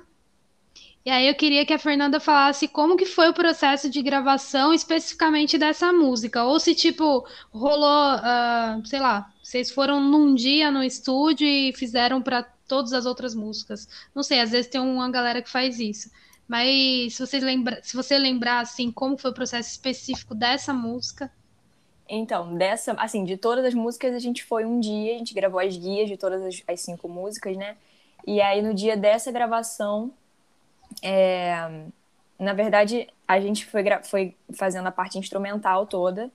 E 1.05 1.11
aí 1.11 1.27
eu 1.27 1.35
queria 1.35 1.65
que 1.65 1.73
a 1.73 1.79
Fernanda 1.79 2.21
falasse 2.21 2.69
como 2.69 2.97
que 2.97 3.07
foi 3.07 3.29
o 3.29 3.35
processo 3.35 3.89
de 3.89 4.03
gravação 4.03 4.73
especificamente 4.73 5.57
dessa 5.57 5.93
música. 5.93 6.45
Ou 6.45 6.61
se, 6.61 6.75
tipo, 6.75 7.27
rolou, 7.51 8.19
ah, 8.23 8.81
sei 8.85 9.01
lá, 9.01 9.33
vocês 9.43 9.71
foram 9.71 10.01
num 10.01 10.35
dia 10.35 10.71
no 10.71 10.83
estúdio 10.83 11.47
e 11.47 11.73
fizeram 11.73 12.23
para 12.23 12.52
todas 12.73 12.95
as 12.95 13.05
outras 13.05 13.35
músicas. 13.35 13.87
Não 14.15 14.23
sei, 14.23 14.41
às 14.41 14.51
vezes 14.51 14.67
tem 14.67 14.81
uma 14.81 15.11
galera 15.11 15.43
que 15.43 15.51
faz 15.51 15.79
isso. 15.79 16.11
Mas 16.49 17.15
se 17.15 17.21
vocês 17.21 17.43
lembra, 17.43 17.79
se 17.83 17.95
você 17.95 18.17
lembrar, 18.19 18.61
assim, 18.61 18.91
como 18.91 19.19
foi 19.19 19.31
o 19.31 19.35
processo 19.35 19.69
específico 19.69 20.35
dessa 20.35 20.73
música. 20.73 21.31
Então, 22.09 22.57
dessa, 22.57 22.93
assim, 22.93 23.27
de 23.27 23.37
todas 23.37 23.67
as 23.67 23.75
músicas, 23.75 24.15
a 24.15 24.19
gente 24.19 24.43
foi 24.43 24.65
um 24.65 24.81
dia, 24.81 25.15
a 25.15 25.19
gente 25.19 25.35
gravou 25.35 25.61
as 25.61 25.77
guias 25.77 26.09
de 26.09 26.17
todas 26.17 26.41
as, 26.43 26.63
as 26.67 26.81
cinco 26.81 27.11
músicas, 27.11 27.59
né? 27.59 27.77
E 28.27 28.41
aí, 28.41 28.63
no 28.63 28.73
dia 28.73 28.97
dessa 28.97 29.31
gravação, 29.31 30.11
é, 31.03 31.85
na 32.39 32.55
verdade, 32.55 33.07
a 33.29 33.39
gente 33.39 33.67
foi, 33.67 33.85
foi 34.03 34.35
fazendo 34.55 34.87
a 34.87 34.93
parte 34.93 35.19
instrumental 35.19 35.87
toda. 35.87 36.31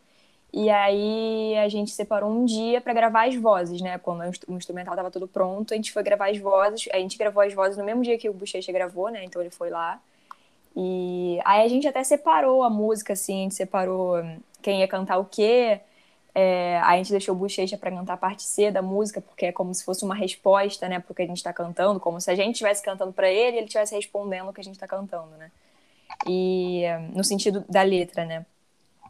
E 0.54 0.70
aí 0.70 1.56
a 1.58 1.68
gente 1.68 1.92
separou 1.92 2.30
um 2.30 2.46
dia 2.46 2.80
para 2.82 2.94
gravar 2.94 3.28
as 3.28 3.36
vozes, 3.36 3.82
né? 3.82 3.98
Quando 4.00 4.24
o 4.48 4.54
instrumental 4.56 4.96
tava 4.96 5.12
tudo 5.12 5.28
pronto, 5.28 5.74
a 5.74 5.78
gente 5.78 5.92
foi 5.92 6.04
gravar 6.04 6.30
as 6.30 6.38
vozes. 6.38 6.88
A 6.94 6.98
gente 6.98 7.18
gravou 7.18 7.44
as 7.44 7.54
vozes 7.54 7.78
no 7.78 7.84
mesmo 7.84 8.02
dia 8.04 8.18
que 8.18 8.30
o 8.30 8.34
Bochecha 8.34 8.72
gravou, 8.72 9.10
né? 9.10 9.24
Então 9.24 9.42
ele 9.42 9.52
foi 9.52 9.70
lá. 9.70 10.02
E 10.76 11.40
aí 11.44 11.66
a 11.66 11.68
gente 11.68 11.88
até 11.88 12.04
separou 12.04 12.64
a 12.64 12.70
música, 12.70 13.14
assim, 13.14 13.40
a 13.40 13.44
gente 13.44 13.56
separou 13.56 14.16
quem 14.62 14.82
ia 14.82 14.88
cantar 14.88 15.18
o 15.18 15.26
quê. 15.26 15.82
É, 16.36 16.80
a 16.84 16.96
gente 16.98 17.12
deixou 17.12 17.34
o 17.36 17.38
Bochecha 17.38 17.78
para 17.78 17.92
cantar 17.92 18.14
a 18.14 18.18
parte 18.18 18.44
C 18.44 18.70
da 18.70 18.82
música, 18.82 19.20
porque 19.20 19.48
é 19.48 19.52
como 19.52 19.74
se 19.74 19.84
fosse 19.84 20.06
uma 20.06 20.14
resposta, 20.14 20.88
né, 20.88 21.00
pro 21.00 21.16
que 21.16 21.24
a 21.24 21.26
gente 21.26 21.38
está 21.38 21.52
cantando, 21.52 22.00
como 22.00 22.22
se 22.22 22.30
a 22.30 22.36
gente 22.36 22.52
estivesse 22.54 22.84
cantando 22.84 23.12
para 23.12 23.28
ele 23.30 23.56
e 23.56 23.60
ele 23.60 23.66
estivesse 23.66 23.96
respondendo 23.96 24.50
o 24.50 24.54
que 24.54 24.62
a 24.62 24.64
gente 24.64 24.76
está 24.76 24.88
cantando, 24.88 25.36
né? 25.38 25.52
E 26.28 26.84
no 27.14 27.24
sentido 27.24 27.66
da 27.68 27.82
letra, 27.82 28.26
né? 28.26 28.46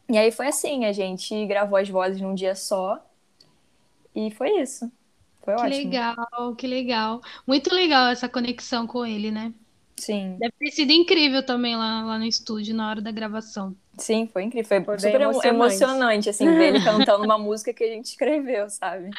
E 0.10 0.18
aí 0.18 0.32
foi 0.32 0.48
assim, 0.48 0.86
a 0.86 0.92
gente 0.94 1.46
gravou 1.46 1.78
as 1.78 1.90
vozes 1.90 2.22
num 2.22 2.34
dia 2.34 2.56
só. 2.56 3.04
E 4.16 4.32
foi 4.32 4.62
isso. 4.62 4.92
Foi 5.44 5.56
que 5.56 5.66
ótimo. 5.66 5.70
legal, 5.70 6.56
que 6.58 6.68
legal. 6.68 7.22
Muito 7.46 7.74
legal 7.74 8.08
essa 8.10 8.28
conexão 8.30 8.88
com 8.88 9.06
ele, 9.06 9.32
né? 9.32 9.54
Sim. 9.98 10.38
Deve 10.40 10.54
ter 10.60 10.72
sido 10.72 10.92
incrível 10.92 11.46
também 11.46 11.76
lá, 11.76 12.04
lá 12.04 12.20
no 12.20 12.26
estúdio, 12.26 12.76
na 12.76 12.90
hora 12.90 13.02
da 13.02 13.12
gravação. 13.12 13.76
Sim, 13.98 14.28
foi 14.28 14.44
incrível. 14.44 14.68
Foi, 14.68 14.84
Foi 14.84 15.00
super 15.00 15.22
emocionante. 15.22 15.48
emocionante, 15.56 16.30
assim, 16.30 16.54
ver 16.54 16.70
ele 16.76 16.84
cantando 16.84 17.24
uma 17.24 17.38
música 17.40 17.74
que 17.74 17.84
a 17.84 17.88
gente 17.88 18.06
escreveu, 18.06 18.70
sabe? 18.70 19.16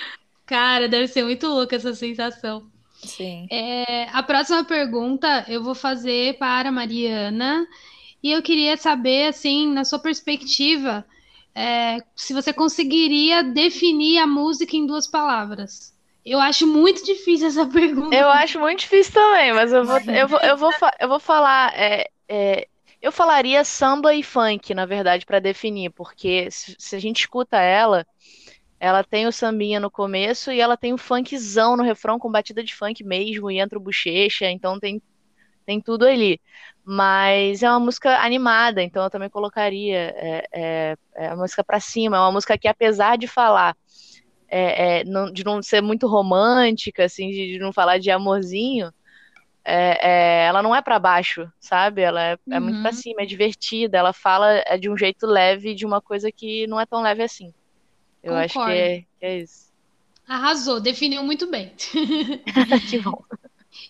Cara, 0.46 0.88
deve 0.88 1.08
ser 1.08 1.24
muito 1.24 1.46
louca 1.48 1.76
essa 1.76 1.94
sensação. 1.94 2.70
Sim. 3.02 3.46
É, 3.50 4.08
a 4.10 4.22
próxima 4.22 4.64
pergunta 4.64 5.44
eu 5.48 5.62
vou 5.62 5.74
fazer 5.74 6.38
para 6.38 6.68
a 6.70 6.72
Mariana. 6.72 7.66
E 8.22 8.32
eu 8.32 8.42
queria 8.42 8.76
saber, 8.76 9.28
assim, 9.28 9.72
na 9.72 9.84
sua 9.84 9.98
perspectiva, 9.98 11.04
é, 11.54 11.98
se 12.16 12.34
você 12.34 12.52
conseguiria 12.52 13.42
definir 13.42 14.18
a 14.18 14.26
música 14.26 14.76
em 14.76 14.86
duas 14.86 15.06
palavras. 15.06 15.94
Eu 16.24 16.40
acho 16.40 16.66
muito 16.66 17.04
difícil 17.04 17.48
essa 17.48 17.66
pergunta. 17.70 18.14
Eu 18.14 18.28
acho 18.28 18.58
muito 18.60 18.80
difícil 18.80 19.14
também, 19.14 19.52
mas 19.52 19.72
eu 19.72 19.84
vou, 19.84 19.98
eu 19.98 20.28
vou, 20.28 20.40
eu 20.40 20.56
vou, 20.56 20.70
eu 21.00 21.08
vou 21.08 21.20
falar. 21.20 21.72
é, 21.74 22.08
é, 22.28 22.68
eu 23.00 23.12
falaria 23.12 23.64
samba 23.64 24.14
e 24.14 24.22
funk, 24.22 24.74
na 24.74 24.84
verdade, 24.84 25.24
para 25.24 25.38
definir, 25.38 25.90
porque 25.90 26.50
se, 26.50 26.74
se 26.78 26.96
a 26.96 26.98
gente 26.98 27.20
escuta 27.20 27.56
ela, 27.56 28.04
ela 28.80 29.04
tem 29.04 29.26
o 29.26 29.32
sambinha 29.32 29.80
no 29.80 29.90
começo 29.90 30.50
e 30.50 30.60
ela 30.60 30.76
tem 30.76 30.92
o 30.92 30.98
funkzão 30.98 31.76
no 31.76 31.82
refrão, 31.82 32.18
com 32.18 32.30
batida 32.30 32.62
de 32.62 32.74
funk 32.74 33.04
mesmo, 33.04 33.50
e 33.50 33.58
entra 33.58 33.78
o 33.78 33.82
bochecha, 33.82 34.50
então 34.50 34.78
tem, 34.78 35.00
tem 35.68 35.80
tudo 35.82 36.06
ali. 36.06 36.40
Mas 36.84 37.62
é 37.62 37.70
uma 37.70 37.80
música 37.80 38.18
animada, 38.24 38.82
então 38.82 39.04
eu 39.04 39.10
também 39.10 39.30
colocaria 39.30 40.14
é, 40.16 40.44
é, 40.54 40.96
é 41.16 41.28
uma 41.34 41.42
música 41.42 41.62
pra 41.64 41.80
cima, 41.80 42.16
é 42.16 42.20
uma 42.20 42.32
música 42.32 42.58
que, 42.58 42.68
apesar 42.68 43.18
de 43.18 43.28
falar 43.28 43.76
é, 44.48 45.00
é, 45.00 45.04
não- 45.04 45.32
de 45.32 45.44
não 45.44 45.62
ser 45.62 45.80
muito 45.82 46.06
romântica, 46.08 47.04
assim, 47.04 47.30
de, 47.30 47.52
de 47.54 47.58
não 47.58 47.72
falar 47.72 47.98
de 47.98 48.10
amorzinho, 48.10 48.90
é, 49.64 50.44
é, 50.44 50.46
ela 50.48 50.62
não 50.62 50.74
é 50.74 50.82
pra 50.82 50.98
baixo, 50.98 51.48
sabe? 51.60 52.02
Ela 52.02 52.22
é, 52.32 52.38
é 52.50 52.60
muito 52.60 52.80
pra 52.80 52.92
Uhum. 52.92 52.92
cima, 52.92 53.22
é 53.22 53.26
divertida, 53.26 53.98
ela 53.98 54.12
fala 54.12 54.62
é, 54.66 54.78
de 54.78 54.90
um 54.90 54.96
jeito 54.96 55.26
leve 55.26 55.74
de 55.74 55.86
uma 55.86 56.00
coisa 56.02 56.30
que 56.32 56.66
não 56.68 56.80
é 56.80 56.86
tão 56.86 57.02
leve 57.02 57.22
assim. 57.22 57.52
Eu 58.22 58.34
acho 58.36 58.60
que 58.60 58.70
Concordo. 58.70 58.72
é, 58.72 59.00
que 59.02 59.26
é 59.26 59.38
isso. 59.40 59.72
Arrasou, 60.28 60.78
definiu 60.80 61.24
muito 61.24 61.50
bem. 61.50 61.74
Que 62.86 62.98
bom. 63.00 63.22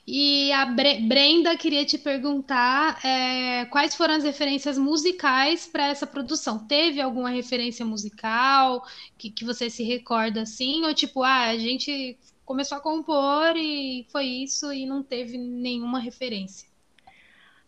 E 0.07 0.51
a 0.53 0.65
Bre- 0.67 1.01
Brenda 1.01 1.57
queria 1.57 1.85
te 1.85 1.99
perguntar 1.99 3.05
é, 3.05 3.65
quais 3.67 3.95
foram 3.95 4.15
as 4.15 4.25
referências 4.25 4.79
musicais 4.79 5.67
para 5.67 5.89
essa 5.89 6.07
produção? 6.07 6.67
Teve 6.67 7.01
alguma 7.01 7.31
referência 7.31 7.85
musical 7.85 8.85
que, 9.19 9.31
que 9.31 9.45
você 9.45 9.71
se 9.71 9.83
recorda 9.85 10.43
assim? 10.43 10.85
Ou 10.85 10.95
tipo, 10.95 11.23
ah, 11.23 11.45
a 11.49 11.59
gente 11.59 12.19
começou 12.45 12.79
a 12.79 12.81
compor 12.81 13.57
e 13.57 14.07
foi 14.11 14.25
isso 14.27 14.73
e 14.73 14.87
não 14.87 15.03
teve 15.03 15.37
nenhuma 15.39 15.99
referência? 16.01 16.69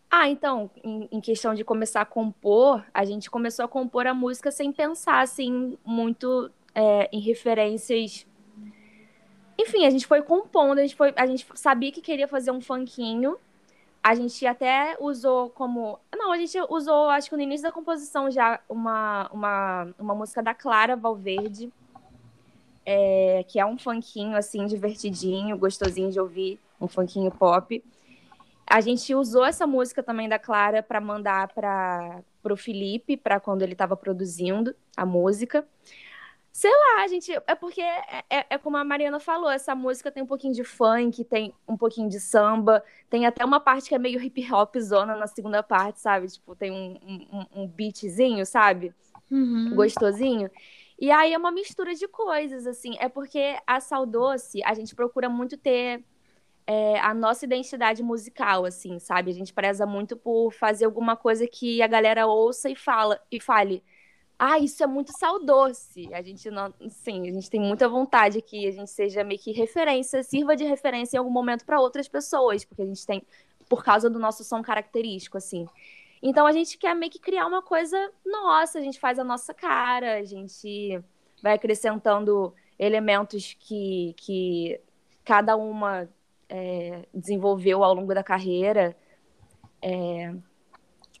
Ah, 0.09 0.27
então, 0.27 0.69
em, 0.83 1.07
em 1.11 1.21
questão 1.21 1.53
de 1.55 1.63
começar 1.63 2.01
a 2.01 2.05
compor, 2.05 2.83
a 2.93 3.05
gente 3.05 3.29
começou 3.29 3.63
a 3.63 3.67
compor 3.67 4.05
a 4.07 4.13
música 4.13 4.51
sem 4.51 4.71
pensar, 4.71 5.21
assim, 5.21 5.77
muito 5.85 6.51
é, 6.75 7.09
em 7.13 7.19
referências. 7.19 8.25
Enfim, 9.61 9.85
a 9.85 9.89
gente 9.91 10.07
foi 10.07 10.23
compondo, 10.23 10.79
a 10.79 10.81
gente, 10.81 10.95
foi, 10.95 11.13
a 11.15 11.27
gente 11.27 11.45
sabia 11.53 11.91
que 11.91 12.01
queria 12.01 12.27
fazer 12.27 12.49
um 12.49 12.59
funkinho. 12.59 13.37
A 14.01 14.15
gente 14.15 14.45
até 14.47 14.97
usou 14.99 15.51
como. 15.51 15.99
Não, 16.15 16.31
a 16.31 16.37
gente 16.37 16.57
usou, 16.69 17.09
acho 17.09 17.29
que 17.29 17.35
no 17.35 17.43
início 17.43 17.63
da 17.63 17.71
composição 17.71 18.31
já, 18.31 18.59
uma, 18.67 19.29
uma, 19.31 19.87
uma 19.99 20.15
música 20.15 20.41
da 20.41 20.55
Clara 20.55 20.95
Valverde, 20.95 21.71
é, 22.83 23.45
que 23.47 23.59
é 23.59 23.65
um 23.65 23.77
funkinho, 23.77 24.35
assim, 24.35 24.65
divertidinho, 24.65 25.55
gostosinho 25.57 26.11
de 26.11 26.19
ouvir, 26.19 26.59
um 26.79 26.87
funkinho 26.87 27.29
pop. 27.29 27.83
A 28.65 28.81
gente 28.81 29.13
usou 29.13 29.45
essa 29.45 29.67
música 29.67 30.01
também 30.01 30.27
da 30.27 30.39
Clara 30.39 30.81
para 30.81 30.99
mandar 30.99 31.49
para 31.49 32.23
o 32.49 32.57
Felipe, 32.57 33.15
para 33.15 33.39
quando 33.39 33.61
ele 33.61 33.73
estava 33.73 33.95
produzindo 33.95 34.73
a 34.97 35.05
música. 35.05 35.67
Sei 36.53 36.69
lá, 36.71 37.07
gente, 37.07 37.31
é 37.47 37.55
porque 37.55 37.81
é, 37.81 38.23
é- 38.29 38.45
é 38.51 38.57
como 38.57 38.75
a 38.77 38.83
Mariana 38.83 39.19
falou, 39.21 39.49
essa 39.49 39.73
música 39.73 40.11
tem 40.11 40.21
um 40.21 40.27
pouquinho 40.27 40.53
de 40.53 40.63
funk, 40.65 41.23
tem 41.23 41.55
um 41.67 41.77
pouquinho 41.77 42.09
de 42.09 42.19
samba, 42.19 42.83
tem 43.09 43.25
até 43.25 43.45
uma 43.45 43.59
parte 43.59 43.87
que 43.87 43.95
é 43.95 43.99
meio 43.99 44.21
hip 44.21 44.51
hop 44.53 44.75
zona 44.77 45.15
na 45.15 45.27
segunda 45.27 45.63
parte, 45.63 46.01
sabe? 46.01 46.27
Tipo, 46.27 46.53
tem 46.55 46.69
um, 46.71 47.47
um, 47.53 47.63
um 47.63 47.67
beatzinho, 47.67 48.45
sabe? 48.45 48.93
Uhum. 49.31 49.75
gostosinho. 49.75 50.49
E 50.99 51.11
aí 51.11 51.33
é 51.33 51.37
uma 51.37 51.51
mistura 51.51 51.95
de 51.95 52.07
coisas, 52.07 52.67
assim. 52.67 52.95
É 52.99 53.09
porque 53.09 53.57
a 53.67 53.79
Saudoce, 53.81 54.61
a 54.63 54.73
gente 54.73 54.95
procura 54.95 55.29
muito 55.29 55.57
ter 55.57 56.03
é, 56.67 56.99
a 56.99 57.13
nossa 57.13 57.45
identidade 57.45 58.03
musical, 58.03 58.65
assim, 58.65 58.99
sabe? 58.99 59.31
A 59.31 59.33
gente 59.33 59.53
preza 59.53 59.85
muito 59.85 60.15
por 60.17 60.51
fazer 60.53 60.85
alguma 60.85 61.15
coisa 61.17 61.47
que 61.47 61.81
a 61.81 61.87
galera 61.87 62.27
ouça 62.27 62.69
e 62.69 62.75
fala 62.75 63.19
e 63.31 63.39
fale. 63.41 63.83
Ah, 64.43 64.57
isso 64.57 64.83
é 64.83 64.87
muito 64.87 65.11
saudoce. 65.15 66.11
A 66.11 66.21
gente 66.23 66.49
não, 66.49 66.73
sim, 66.89 67.29
a 67.29 67.31
gente 67.31 67.47
tem 67.47 67.59
muita 67.61 67.87
vontade 67.87 68.41
que 68.41 68.67
a 68.67 68.71
gente 68.71 68.89
seja 68.89 69.23
meio 69.23 69.39
que 69.39 69.51
referência, 69.51 70.23
sirva 70.23 70.55
de 70.55 70.63
referência 70.63 71.15
em 71.15 71.19
algum 71.19 71.29
momento 71.29 71.63
para 71.63 71.79
outras 71.79 72.07
pessoas, 72.07 72.65
porque 72.65 72.81
a 72.81 72.85
gente 72.87 73.05
tem 73.05 73.21
por 73.69 73.83
causa 73.83 74.09
do 74.09 74.17
nosso 74.17 74.43
som 74.43 74.63
característico, 74.63 75.37
assim. 75.37 75.67
Então 76.23 76.47
a 76.47 76.51
gente 76.51 76.75
quer 76.79 76.95
meio 76.95 77.11
que 77.11 77.19
criar 77.19 77.45
uma 77.45 77.61
coisa 77.61 78.11
nossa, 78.25 78.79
a 78.79 78.81
gente 78.81 78.99
faz 78.99 79.19
a 79.19 79.23
nossa 79.23 79.53
cara, 79.53 80.15
a 80.15 80.23
gente 80.23 80.99
vai 81.43 81.53
acrescentando 81.53 82.51
elementos 82.79 83.55
que, 83.59 84.15
que 84.17 84.81
cada 85.23 85.55
uma 85.55 86.09
é, 86.49 87.05
desenvolveu 87.13 87.83
ao 87.83 87.93
longo 87.93 88.11
da 88.11 88.23
carreira. 88.23 88.97
É, 89.79 90.33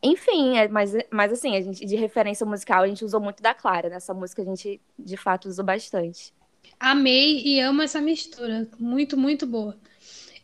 Enfim, 0.03 0.57
é, 0.57 0.67
mas, 0.67 0.93
mas 1.11 1.31
assim, 1.31 1.55
a 1.55 1.61
gente 1.61 1.85
de 1.85 1.95
referência 1.95 2.45
musical 2.45 2.83
a 2.83 2.87
gente 2.87 3.05
usou 3.05 3.21
muito 3.21 3.41
da 3.41 3.53
Clara. 3.53 3.89
Nessa 3.89 4.13
música 4.13 4.41
a 4.41 4.45
gente 4.45 4.81
de 4.97 5.17
fato 5.17 5.47
usou 5.47 5.63
bastante. 5.63 6.33
Amei 6.79 7.41
e 7.45 7.59
amo 7.59 7.81
essa 7.81 8.01
mistura. 8.01 8.67
Muito, 8.79 9.15
muito 9.15 9.45
boa. 9.45 9.77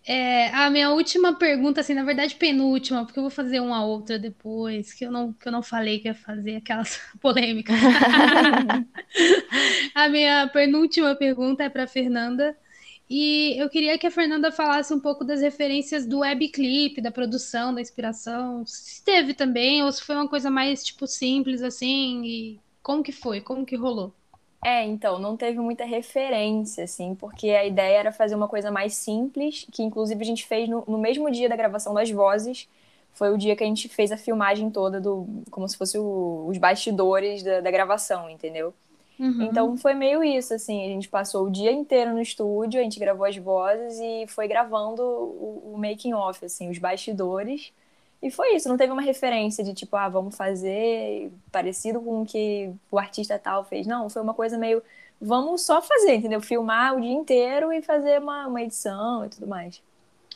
É, 0.10 0.48
a 0.54 0.70
minha 0.70 0.90
última 0.92 1.38
pergunta, 1.38 1.82
assim, 1.82 1.94
na 1.94 2.04
verdade, 2.04 2.36
penúltima, 2.36 3.06
porque 3.06 3.20
eu 3.20 3.24
vou 3.24 3.30
fazer 3.30 3.60
uma 3.60 3.84
outra 3.84 4.18
depois, 4.18 4.94
que 4.94 5.06
eu 5.06 5.12
não, 5.12 5.34
que 5.34 5.46
eu 5.46 5.52
não 5.52 5.62
falei 5.62 6.00
que 6.00 6.08
ia 6.08 6.16
fazer 6.16 6.56
aquelas 6.58 6.98
polêmicas. 7.20 7.76
A 9.94 10.08
minha 10.08 10.48
penúltima 10.48 11.14
pergunta 11.16 11.64
é 11.64 11.70
para 11.70 11.88
Fernanda. 11.88 12.56
E 13.10 13.56
eu 13.62 13.70
queria 13.70 13.98
que 13.98 14.06
a 14.08 14.12
Fernanda 14.12 14.52
falasse 14.52 14.94
um 14.94 15.00
pouco 15.00 15.24
das 15.24 15.42
referências 15.42 16.06
do 16.06 16.20
webclip, 16.20 17.00
da 17.02 17.12
produção, 17.12 17.74
da 17.74 17.82
inspiração. 17.82 18.66
Se 18.66 19.02
teve 19.04 19.34
também, 19.34 19.82
ou 19.84 19.92
se 19.92 20.02
foi 20.04 20.16
uma 20.16 20.28
coisa 20.28 20.50
mais, 20.52 20.84
tipo, 20.84 21.08
simples, 21.08 21.62
assim, 21.62 22.24
e 22.26 22.62
como 22.84 23.04
que 23.04 23.12
foi? 23.14 23.40
Como 23.42 23.66
que 23.66 23.76
rolou? 23.78 24.14
É, 24.64 24.84
então, 24.84 25.20
não 25.20 25.38
teve 25.38 25.60
muita 25.60 25.86
referência, 25.86 26.84
assim, 26.84 27.16
porque 27.16 27.50
a 27.52 27.66
ideia 27.66 28.00
era 28.00 28.12
fazer 28.12 28.36
uma 28.36 28.48
coisa 28.50 28.70
mais 28.72 28.96
simples, 28.96 29.66
que 29.72 29.82
inclusive 29.84 30.20
a 30.22 30.26
gente 30.26 30.46
fez 30.46 30.68
no, 30.68 30.84
no 30.88 30.98
mesmo 30.98 31.30
dia 31.32 31.48
da 31.48 31.56
gravação 31.56 31.94
das 31.94 32.10
vozes. 32.12 32.68
Foi 33.14 33.30
o 33.34 33.38
dia 33.38 33.56
que 33.56 33.64
a 33.64 33.68
gente 33.68 33.88
fez 33.88 34.12
a 34.12 34.18
filmagem 34.18 34.70
toda 34.70 35.00
do, 35.00 35.26
como 35.52 35.68
se 35.70 35.78
fosse 35.78 35.98
o- 35.98 36.46
os 36.48 36.58
bastidores 36.58 37.42
da, 37.44 37.62
da 37.62 37.72
gravação, 37.72 38.30
entendeu? 38.30 38.74
Uhum. 39.20 39.44
Então 39.44 39.78
foi 39.78 39.94
meio 39.94 40.24
isso, 40.24 40.54
assim, 40.54 40.86
a 40.86 40.90
gente 40.90 41.10
passou 41.10 41.48
o 41.48 41.52
dia 41.52 41.72
inteiro 41.72 42.14
no 42.14 42.22
estúdio, 42.22 42.80
a 42.80 42.84
gente 42.84 43.00
gravou 43.00 43.26
as 43.26 43.36
vozes 43.36 44.00
e 44.00 44.28
foi 44.28 44.48
gravando 44.48 45.02
o, 45.02 45.74
o 45.74 45.78
making 45.78 46.14
off, 46.14 46.44
assim, 46.46 46.70
os 46.70 46.78
bastidores. 46.78 47.74
E 48.22 48.32
foi 48.32 48.56
isso, 48.56 48.70
não 48.70 48.78
teve 48.78 48.92
uma 48.92 49.02
referência 49.02 49.64
de 49.64 49.74
tipo, 49.74 49.96
ah, 49.96 50.10
vamos 50.10 50.36
fazer 50.36 51.32
parecido 51.52 52.02
com 52.02 52.22
o 52.22 52.26
que 52.26 52.72
o 52.92 52.98
artista 53.00 53.38
tal 53.40 53.64
fez. 53.64 53.86
Não, 53.88 54.10
foi 54.10 54.22
uma 54.22 54.34
coisa 54.34 54.58
meio, 54.58 54.82
vamos 55.22 55.62
só 55.64 55.82
fazer, 55.82 56.16
entendeu? 56.16 56.42
Filmar 56.42 56.96
o 56.96 57.02
dia 57.02 57.12
inteiro 57.12 57.72
e 57.72 57.82
fazer 57.82 58.20
uma, 58.22 58.48
uma 58.48 58.62
edição 58.62 59.26
e 59.26 59.30
tudo 59.30 59.48
mais. 59.48 59.82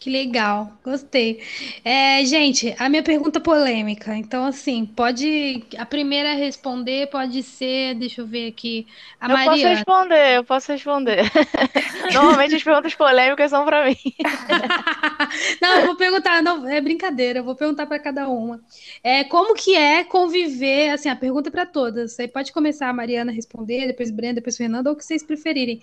Que 0.02 0.10
legal, 0.10 0.72
gostei. 0.84 1.44
É, 1.86 2.26
gente, 2.26 2.76
a 2.80 2.90
minha 2.90 3.04
pergunta 3.04 3.40
polêmica. 3.40 4.16
Então, 4.16 4.44
assim, 4.46 4.84
pode. 4.84 5.64
A 5.78 5.86
primeira 5.86 6.32
a 6.32 6.34
responder 6.34 7.06
pode 7.06 7.44
ser. 7.44 7.94
Deixa 7.94 8.22
eu 8.22 8.26
ver 8.26 8.48
aqui. 8.48 8.88
A 9.20 9.28
eu 9.28 9.30
Mariana. 9.30 9.52
posso 9.52 9.68
responder, 9.68 10.38
eu 10.38 10.44
posso 10.44 10.72
responder. 10.72 11.18
Normalmente 12.12 12.56
as 12.56 12.64
perguntas 12.64 12.96
polêmicas 12.96 13.52
são 13.52 13.64
para 13.64 13.86
mim. 13.86 13.96
não, 15.62 15.76
eu 15.82 15.86
vou 15.86 15.96
perguntar, 15.96 16.42
não, 16.42 16.68
é 16.68 16.82
brincadeira, 16.82 17.38
eu 17.38 17.44
vou 17.44 17.56
perguntar 17.56 17.86
para 17.86 18.00
cada 18.00 18.28
uma. 18.28 18.60
É, 19.04 19.24
como 19.26 19.54
que 19.54 19.76
é 19.76 20.04
conviver, 20.04 20.90
assim, 20.90 21.10
a 21.10 21.16
pergunta 21.16 21.50
é 21.50 21.52
para 21.52 21.68
todas. 21.68 22.20
Aí 22.20 22.28
pode 22.28 22.52
começar 22.52 22.90
a 22.90 22.94
Mariana 22.94 23.32
a 23.32 23.36
responder, 23.36 23.86
depois 23.86 24.10
Brenda, 24.10 24.36
depois 24.36 24.58
Fernanda, 24.58 24.90
ou 24.90 24.96
o 24.96 24.98
que 24.98 25.06
vocês 25.06 25.22
preferirem. 25.22 25.80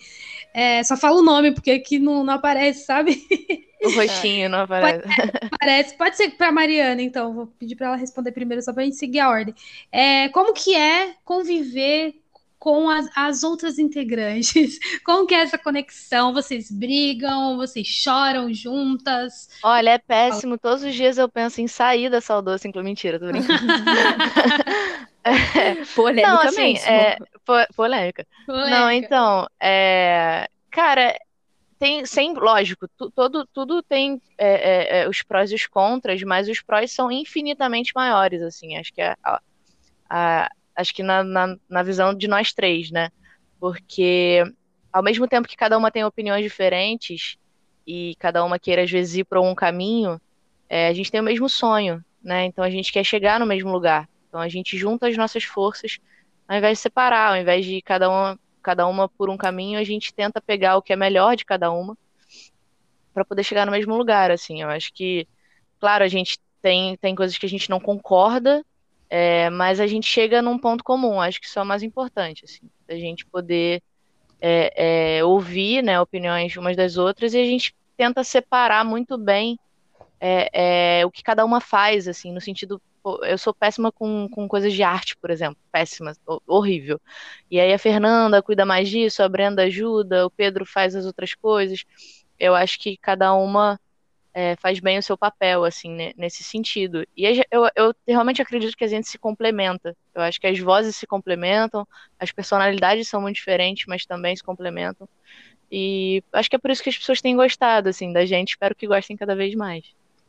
É, 0.53 0.83
só 0.83 0.97
fala 0.97 1.21
o 1.21 1.23
nome, 1.23 1.53
porque 1.53 1.71
aqui 1.71 2.01
não, 2.01 2.25
não 2.25 2.35
aparece, 2.35 2.85
sabe? 2.85 3.25
O 3.83 3.91
rostinho 3.97 4.49
não 4.49 4.61
aparece. 4.61 5.03
Pode, 5.03 5.39
aparece. 5.53 5.97
Pode 5.97 6.17
ser 6.17 6.31
para 6.31 6.53
Mariana, 6.53 7.03
então. 7.03 7.33
Vou 7.33 7.47
pedir 7.47 7.77
para 7.77 7.89
ela 7.89 7.97
responder 7.97 8.33
primeiro, 8.33 8.63
só 8.63 8.73
para 8.73 8.83
a 8.83 8.85
gente 8.87 8.97
seguir 8.97 9.21
a 9.21 9.29
ordem. 9.29 9.55
É, 9.93 10.29
como 10.31 10.53
que 10.53 10.75
é 10.75 11.15
conviver 11.25 12.15
com 12.59 12.91
as, 12.91 13.09
as 13.17 13.43
outras 13.43 13.79
integrantes? 13.79 14.79
Como 15.05 15.27
que 15.27 15.35
é 15.35 15.43
essa 15.43 15.57
conexão? 15.57 16.33
Vocês 16.33 16.71
brigam? 16.71 17.57
Vocês 17.57 17.87
choram 17.87 18.53
juntas? 18.53 19.49
Olha, 19.63 19.91
é 19.91 19.99
péssimo. 19.99 20.59
Todos 20.59 20.83
os 20.83 20.95
dias 20.95 21.19
eu 21.19 21.29
penso 21.29 21.61
em 21.61 21.69
sair 21.69 22.11
da 22.11 22.21
saudosa, 22.21 22.67
inclusive 22.67 22.89
mentira, 22.89 23.19
tô 23.19 23.27
brincando. 23.27 23.73
é, 25.25 25.85
polêmica 25.95 26.29
Não, 26.29 26.41
assim, 26.41 26.73
mesmo. 26.73 26.91
É, 26.91 27.17
po 27.45 27.75
polêmica. 27.77 28.27
polêmica. 28.45 28.71
Não, 28.71 28.91
então, 28.91 29.47
é, 29.61 30.49
cara, 30.71 31.17
tem, 31.79 32.05
sem, 32.05 32.35
lógico, 32.35 32.89
tu, 32.97 33.11
todo, 33.11 33.47
tudo 33.47 33.83
tem 33.83 34.21
é, 34.37 34.49
é, 34.49 35.01
é, 35.01 35.09
os 35.09 35.23
prós 35.23 35.51
e 35.51 35.55
os 35.55 35.67
contras, 35.67 36.23
mas 36.23 36.49
os 36.49 36.61
prós 36.61 36.93
são 36.93 37.11
infinitamente 37.11 37.93
maiores, 37.95 38.43
assim, 38.43 38.77
acho 38.77 38.93
que 38.93 39.01
é 39.01 39.15
a, 40.11 40.51
acho 40.77 40.95
que 40.95 41.03
na, 41.03 41.23
na, 41.23 41.57
na, 41.69 41.83
visão 41.83 42.15
de 42.15 42.27
nós 42.27 42.53
três, 42.53 42.91
né? 42.91 43.11
Porque 43.61 44.43
ao 44.93 45.03
mesmo 45.03 45.29
tempo 45.29 45.49
que 45.49 45.57
cada 45.57 45.77
uma 45.77 45.91
tem 45.91 46.05
opiniões 46.05 46.43
diferentes 46.43 47.37
e 47.87 48.15
cada 48.19 48.45
uma 48.45 48.59
queira 48.59 48.83
às 48.83 48.91
vezes 48.91 49.17
ir 49.17 49.25
para 49.25 49.41
um 49.41 49.55
caminho, 49.55 50.21
é, 50.69 50.89
a 50.89 50.93
gente 50.93 51.11
tem 51.11 51.21
o 51.21 51.25
mesmo 51.25 51.49
sonho, 51.49 52.05
né? 52.23 52.45
Então 52.45 52.65
a 52.65 52.71
gente 52.71 52.93
quer 52.93 53.05
chegar 53.05 53.39
no 53.39 53.47
mesmo 53.47 53.71
lugar. 53.71 54.09
Então 54.29 54.41
a 54.41 54.49
gente 54.49 54.77
junta 54.77 55.09
as 55.09 55.17
nossas 55.17 55.45
forças 55.45 55.99
ao 56.49 56.57
invés 56.57 56.79
de 56.79 56.83
separar, 56.83 57.33
ao 57.33 57.37
invés 57.37 57.65
de 57.67 57.83
cada 57.83 58.09
uma 58.09 58.39
cada 58.69 58.87
uma 58.87 59.09
por 59.09 59.31
um 59.31 59.37
caminho, 59.39 59.79
a 59.79 59.85
gente 59.85 60.13
tenta 60.13 60.43
pegar 60.43 60.77
o 60.77 60.83
que 60.83 60.93
é 60.93 60.97
melhor 60.97 61.35
de 61.35 61.47
cada 61.47 61.73
uma 61.73 61.97
para 63.15 63.25
poder 63.25 63.43
chegar 63.43 63.65
no 63.65 63.73
mesmo 63.73 63.97
lugar, 63.97 64.31
assim. 64.31 64.61
Eu 64.61 64.69
acho 64.69 64.93
que, 64.93 65.27
claro, 65.81 66.05
a 66.05 66.09
gente 66.09 66.39
tem, 66.61 66.95
tem 66.99 67.15
coisas 67.15 67.39
que 67.39 67.47
a 67.47 67.49
gente 67.49 67.71
não 67.71 67.81
concorda, 67.81 68.63
é, 69.09 69.49
mas 69.49 69.81
a 69.81 69.87
gente 69.87 70.07
chega 70.07 70.43
num 70.43 70.59
ponto 70.59 70.85
comum. 70.85 71.19
Acho 71.19 71.41
que 71.41 71.47
isso 71.47 71.59
é 71.59 71.63
o 71.63 71.65
mais 71.65 71.83
importante, 71.83 72.45
assim, 72.45 72.69
a 72.87 72.95
gente 72.95 73.25
poder 73.25 73.83
é, 74.39 75.17
é, 75.17 75.25
ouvir, 75.25 75.83
né, 75.83 75.99
opiniões 75.99 76.55
umas 76.59 76.77
das 76.77 76.99
outras 76.99 77.33
e 77.33 77.39
a 77.39 77.45
gente 77.45 77.75
tenta 77.97 78.23
separar 78.23 78.85
muito 78.85 79.17
bem 79.17 79.59
é, 80.21 80.99
é, 81.01 81.07
o 81.07 81.11
que 81.11 81.23
cada 81.23 81.43
uma 81.43 81.59
faz, 81.59 82.07
assim, 82.07 82.33
no 82.33 82.41
sentido 82.43 82.83
eu 83.25 83.39
sou 83.39 83.55
péssima 83.55 83.93
com, 83.93 84.29
com 84.29 84.49
coisas 84.49 84.73
de 84.73 84.83
arte, 84.83 85.17
por 85.17 85.31
exemplo. 85.31 85.59
Péssima, 85.73 86.13
horrível. 86.47 87.01
E 87.51 87.61
aí 87.61 87.73
a 87.73 87.79
Fernanda 87.79 88.43
cuida 88.43 88.65
mais 88.65 88.89
disso, 88.89 89.23
a 89.23 89.29
Brenda 89.29 89.63
ajuda, 89.65 90.27
o 90.27 90.31
Pedro 90.31 90.65
faz 90.67 90.95
as 90.95 91.07
outras 91.07 91.35
coisas. 91.35 91.85
Eu 92.39 92.55
acho 92.55 92.79
que 92.79 92.97
cada 92.97 93.35
uma 93.35 93.79
é, 94.35 94.55
faz 94.57 94.79
bem 94.81 94.99
o 94.99 95.03
seu 95.03 95.19
papel, 95.19 95.65
assim, 95.65 95.91
né, 95.91 96.13
nesse 96.17 96.45
sentido. 96.45 97.05
E 97.17 97.43
eu, 97.51 97.69
eu 97.75 97.95
realmente 98.07 98.41
acredito 98.41 98.77
que 98.77 98.85
a 98.85 98.89
gente 98.89 99.09
se 99.09 99.19
complementa. 99.19 99.97
Eu 100.15 100.23
acho 100.23 100.41
que 100.41 100.47
as 100.47 100.59
vozes 100.59 100.97
se 100.97 101.07
complementam, 101.07 101.87
as 102.19 102.31
personalidades 102.31 103.09
são 103.09 103.21
muito 103.21 103.37
diferentes, 103.37 103.87
mas 103.87 104.07
também 104.07 104.37
se 104.37 104.43
complementam. 104.43 105.09
E 105.71 106.23
acho 106.33 106.49
que 106.49 106.57
é 106.57 106.59
por 106.59 106.71
isso 106.71 106.83
que 106.83 106.89
as 106.89 106.97
pessoas 106.97 107.21
têm 107.21 107.37
gostado, 107.37 107.89
assim, 107.89 108.13
da 108.13 108.25
gente. 108.25 108.51
Espero 108.51 108.75
que 108.75 108.87
gostem 108.87 109.17
cada 109.17 109.35
vez 109.35 109.55
mais. 109.55 109.85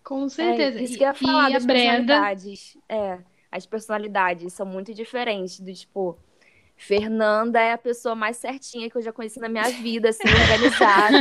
Com 0.09 0.27
certeza. 0.27 0.79
É, 0.79 0.81
isso 0.81 0.97
que 0.97 1.03
eu 1.03 1.07
ia 1.07 1.13
falar 1.13 1.51
e 1.51 1.53
das 1.53 1.65
personalidades. 1.67 2.77
É, 2.89 3.19
as 3.51 3.67
personalidades 3.67 4.53
são 4.53 4.65
muito 4.65 4.91
diferentes 4.91 5.59
do 5.59 5.71
tipo. 5.71 6.17
Fernanda 6.75 7.59
é 7.59 7.73
a 7.73 7.77
pessoa 7.77 8.15
mais 8.15 8.37
certinha 8.37 8.89
que 8.89 8.97
eu 8.97 9.01
já 9.03 9.13
conheci 9.13 9.39
na 9.39 9.47
minha 9.47 9.69
vida, 9.69 10.09
assim, 10.09 10.23
organizada. 10.27 11.19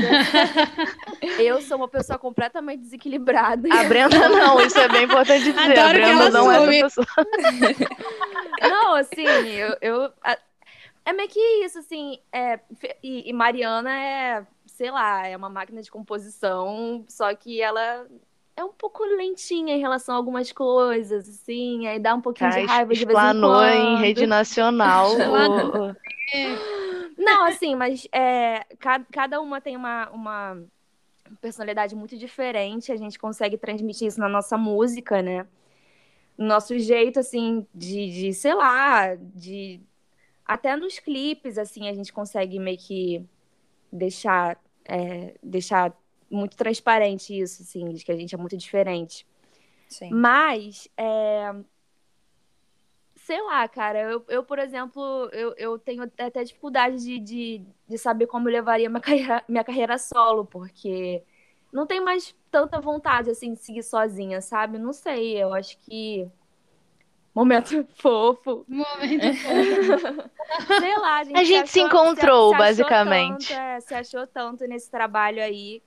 eu 1.38 1.60
sou 1.60 1.76
uma 1.76 1.88
pessoa 1.88 2.18
completamente 2.18 2.80
desequilibrada. 2.80 3.68
A 3.74 3.84
Brenda 3.84 4.26
não, 4.26 4.58
isso 4.62 4.78
é 4.78 4.88
bem 4.88 5.04
importante 5.04 5.44
dizer. 5.44 5.78
Adoro 5.78 5.88
a 5.88 5.92
Brenda 5.92 6.30
não 6.30 6.50
é 6.50 6.78
essa 6.78 7.02
pessoa. 7.02 7.26
não, 8.62 8.94
assim, 8.94 9.26
eu, 9.26 9.76
eu 9.82 10.12
é 11.04 11.12
meio 11.12 11.28
que 11.28 11.40
isso, 11.64 11.80
assim, 11.80 12.18
é, 12.32 12.58
e, 13.02 13.28
e 13.28 13.32
Mariana 13.34 13.90
é, 14.00 14.46
sei 14.66 14.90
lá, 14.90 15.26
é 15.26 15.36
uma 15.36 15.50
máquina 15.50 15.82
de 15.82 15.90
composição, 15.90 17.04
só 17.08 17.34
que 17.34 17.60
ela 17.60 18.06
é 18.58 18.64
um 18.64 18.72
pouco 18.72 19.04
lentinha 19.04 19.76
em 19.76 19.78
relação 19.78 20.16
a 20.16 20.18
algumas 20.18 20.50
coisas, 20.50 21.28
assim, 21.28 21.86
aí 21.86 22.00
dá 22.00 22.12
um 22.12 22.20
pouquinho 22.20 22.50
de 22.50 22.66
raiva 22.66 22.92
de 22.92 23.04
vez 23.04 23.16
em 23.16 23.40
quando. 23.40 23.64
em 23.64 23.98
rede 24.00 24.26
nacional. 24.26 25.10
Não, 27.16 27.44
assim, 27.44 27.76
mas 27.76 28.08
é, 28.12 28.66
cada 29.12 29.40
uma 29.40 29.60
tem 29.60 29.76
uma, 29.76 30.10
uma 30.10 30.60
personalidade 31.40 31.94
muito 31.94 32.16
diferente, 32.18 32.90
a 32.90 32.96
gente 32.96 33.16
consegue 33.16 33.56
transmitir 33.56 34.08
isso 34.08 34.18
na 34.18 34.28
nossa 34.28 34.58
música, 34.58 35.22
né? 35.22 35.46
Nosso 36.36 36.76
jeito, 36.80 37.20
assim, 37.20 37.64
de, 37.72 38.10
de 38.10 38.34
sei 38.34 38.54
lá, 38.54 39.14
de... 39.14 39.80
Até 40.44 40.74
nos 40.74 40.98
clipes, 40.98 41.58
assim, 41.58 41.88
a 41.88 41.94
gente 41.94 42.12
consegue 42.12 42.58
meio 42.58 42.78
que 42.78 43.24
deixar, 43.92 44.58
é, 44.84 45.34
deixar 45.42 45.96
muito 46.30 46.56
transparente 46.56 47.38
isso, 47.38 47.62
assim, 47.62 47.92
de 47.92 48.04
que 48.04 48.12
a 48.12 48.16
gente 48.16 48.34
é 48.34 48.38
muito 48.38 48.56
diferente. 48.56 49.26
Sim. 49.88 50.10
Mas, 50.10 50.88
é... 50.96 51.54
sei 53.16 53.40
lá, 53.42 53.66
cara, 53.68 54.00
eu, 54.00 54.24
eu 54.28 54.44
por 54.44 54.58
exemplo, 54.58 55.28
eu, 55.32 55.54
eu 55.56 55.78
tenho 55.78 56.02
até 56.02 56.44
dificuldade 56.44 56.96
de, 56.98 57.18
de, 57.18 57.62
de 57.88 57.98
saber 57.98 58.26
como 58.26 58.48
eu 58.48 58.52
levaria 58.52 58.88
minha 58.88 59.00
carreira, 59.00 59.44
minha 59.48 59.64
carreira 59.64 59.98
solo, 59.98 60.44
porque 60.44 61.22
não 61.72 61.86
tenho 61.86 62.04
mais 62.04 62.34
tanta 62.50 62.80
vontade, 62.80 63.30
assim, 63.30 63.54
de 63.54 63.60
seguir 63.60 63.82
sozinha, 63.82 64.40
sabe? 64.40 64.78
Não 64.78 64.92
sei, 64.92 65.42
eu 65.42 65.52
acho 65.54 65.78
que 65.78 66.30
Momento 67.38 67.86
fofo. 67.94 68.64
Momento 68.66 69.34
fofo. 69.38 70.80
Sei 70.80 70.98
lá, 70.98 71.18
a 71.18 71.24
gente, 71.24 71.38
a 71.38 71.44
gente 71.44 71.70
se, 71.70 71.80
achou, 71.80 71.86
encontrou, 71.86 72.50
se, 72.50 72.54
se 72.54 72.58
basicamente. 72.58 73.48
Tanto, 73.48 73.60
é, 73.60 73.80
se 73.80 73.94
achou 73.94 74.26
tanto 74.26 74.66
nesse 74.66 74.90
trabalho 74.90 75.40
aí 75.40 75.80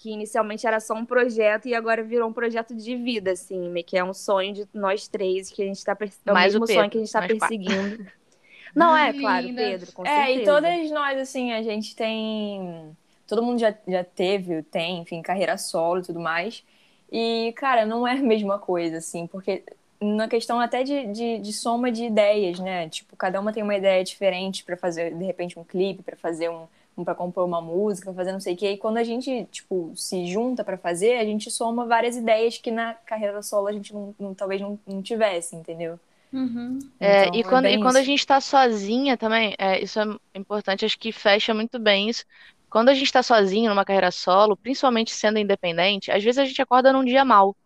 que 0.00 0.10
inicialmente 0.10 0.66
era 0.66 0.80
só 0.80 0.94
um 0.94 1.04
projeto 1.04 1.68
e 1.68 1.74
agora 1.74 2.02
virou 2.02 2.30
um 2.30 2.32
projeto 2.32 2.74
de 2.74 2.96
vida, 2.96 3.32
assim, 3.32 3.70
que 3.86 3.98
é 3.98 4.02
um 4.02 4.14
sonho 4.14 4.54
de 4.54 4.66
nós 4.72 5.06
três 5.06 5.50
que 5.50 5.62
a 5.62 5.66
gente 5.66 5.84
tá 5.84 5.94
é 6.00 6.30
o 6.30 6.34
mais 6.34 6.54
mesmo 6.54 6.64
o 6.64 6.66
Pedro, 6.66 6.80
sonho 6.80 6.90
que 6.90 6.96
a 6.96 7.00
gente 7.00 7.12
tá 7.12 7.22
perseguindo. 7.26 8.06
Não, 8.74 8.96
é, 8.96 9.12
claro, 9.12 9.46
Pedro, 9.54 9.92
com 9.92 10.04
certeza. 10.04 10.30
É, 10.30 10.34
e 10.36 10.44
todas 10.44 10.90
nós, 10.90 11.18
assim, 11.18 11.52
a 11.52 11.62
gente 11.62 11.94
tem. 11.94 12.96
Todo 13.26 13.42
mundo 13.42 13.58
já, 13.58 13.74
já 13.86 14.02
teve, 14.02 14.62
tem, 14.62 15.00
enfim, 15.00 15.20
carreira 15.20 15.58
solo 15.58 16.00
e 16.00 16.04
tudo 16.04 16.20
mais. 16.20 16.64
E, 17.12 17.52
cara, 17.56 17.84
não 17.84 18.06
é 18.06 18.12
a 18.12 18.22
mesma 18.22 18.58
coisa, 18.58 18.98
assim, 18.98 19.26
porque 19.26 19.64
na 20.00 20.28
questão 20.28 20.60
até 20.60 20.82
de, 20.82 21.08
de, 21.08 21.38
de, 21.40 21.52
soma 21.52 21.90
de 21.90 22.04
ideias, 22.04 22.58
né? 22.58 22.88
Tipo, 22.88 23.16
cada 23.16 23.40
uma 23.40 23.52
tem 23.52 23.62
uma 23.62 23.76
ideia 23.76 24.02
diferente 24.02 24.64
para 24.64 24.76
fazer, 24.76 25.14
de 25.14 25.24
repente, 25.24 25.58
um 25.58 25.64
clipe, 25.64 26.02
para 26.02 26.16
fazer 26.16 26.48
um, 26.48 26.66
para 27.04 27.14
compor 27.14 27.44
uma 27.44 27.60
música, 27.60 28.12
fazer 28.12 28.32
não 28.32 28.40
sei 28.40 28.54
o 28.54 28.56
quê. 28.56 28.72
E 28.72 28.76
quando 28.76 28.98
a 28.98 29.04
gente, 29.04 29.46
tipo, 29.50 29.92
se 29.96 30.26
junta 30.26 30.64
para 30.64 30.76
fazer, 30.76 31.16
a 31.16 31.24
gente 31.24 31.50
soma 31.50 31.86
várias 31.86 32.16
ideias 32.16 32.58
que 32.58 32.70
na 32.70 32.94
carreira 32.94 33.42
solo 33.42 33.68
a 33.68 33.72
gente 33.72 33.92
não, 33.92 34.14
não 34.18 34.34
talvez 34.34 34.60
não, 34.60 34.78
não 34.86 35.02
tivesse, 35.02 35.56
entendeu? 35.56 35.98
Uhum. 36.32 36.78
É, 36.98 37.26
então, 37.26 37.34
e, 37.34 37.40
é 37.40 37.44
quando, 37.44 37.64
é 37.66 37.72
e 37.74 37.80
quando 37.80 37.96
a 37.96 38.02
gente 38.02 38.26
tá 38.26 38.40
sozinha 38.40 39.16
também, 39.16 39.54
é, 39.58 39.82
isso 39.82 40.00
é 40.00 40.38
importante, 40.38 40.84
acho 40.84 40.98
que 40.98 41.12
fecha 41.12 41.52
muito 41.52 41.78
bem 41.78 42.08
isso. 42.08 42.24
Quando 42.68 42.88
a 42.88 42.94
gente 42.94 43.12
tá 43.12 43.22
sozinho 43.22 43.68
numa 43.68 43.84
carreira 43.84 44.12
solo, 44.12 44.56
principalmente 44.56 45.12
sendo 45.12 45.38
independente, 45.38 46.10
às 46.10 46.22
vezes 46.22 46.38
a 46.38 46.44
gente 46.44 46.62
acorda 46.62 46.92
num 46.92 47.04
dia 47.04 47.24
mal 47.24 47.56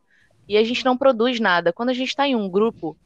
e 0.48 0.56
a 0.56 0.64
gente 0.64 0.84
não 0.84 0.96
produz 0.96 1.38
nada. 1.38 1.72
Quando 1.72 1.90
a 1.90 1.94
gente 1.94 2.16
tá 2.16 2.26
em 2.26 2.34
um 2.34 2.48
grupo, 2.48 2.96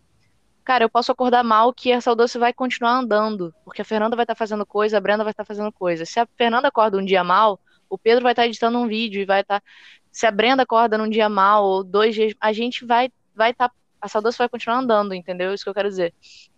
cara, 0.68 0.84
eu 0.84 0.90
posso 0.90 1.10
acordar 1.10 1.42
mal 1.42 1.72
que 1.72 1.90
essa 1.90 2.14
doce 2.14 2.36
vai 2.36 2.52
continuar 2.52 2.98
andando, 2.98 3.54
porque 3.64 3.80
a 3.80 3.84
Fernanda 3.86 4.14
vai 4.14 4.24
estar 4.24 4.34
tá 4.34 4.38
fazendo 4.38 4.66
coisa, 4.66 4.98
a 4.98 5.00
Brenda 5.00 5.24
vai 5.24 5.30
estar 5.30 5.42
tá 5.42 5.46
fazendo 5.46 5.72
coisa. 5.72 6.04
Se 6.04 6.20
a 6.20 6.28
Fernanda 6.36 6.68
acorda 6.68 6.98
um 6.98 7.04
dia 7.06 7.24
mal, 7.24 7.58
o 7.88 7.96
Pedro 7.96 8.22
vai 8.22 8.32
estar 8.32 8.42
tá 8.42 8.46
editando 8.46 8.76
um 8.76 8.86
vídeo 8.86 9.22
e 9.22 9.24
vai 9.24 9.40
estar. 9.40 9.60
Tá... 9.60 9.66
Se 10.12 10.26
a 10.26 10.30
Brenda 10.30 10.64
acorda 10.64 10.98
num 10.98 11.08
dia 11.08 11.26
mal, 11.26 11.64
ou 11.64 11.82
dois 11.82 12.14
dias, 12.14 12.34
a 12.38 12.52
gente 12.52 12.84
vai 12.84 13.10
vai 13.34 13.52
estar. 13.52 13.70
Tá... 13.70 13.74
A 13.98 14.08
Saudoce 14.08 14.36
vai 14.36 14.46
continuar 14.46 14.80
andando, 14.80 15.14
entendeu? 15.14 15.54
Isso 15.54 15.64
que 15.64 15.70
eu 15.70 15.74
quero 15.74 15.88
dizer. 15.88 16.12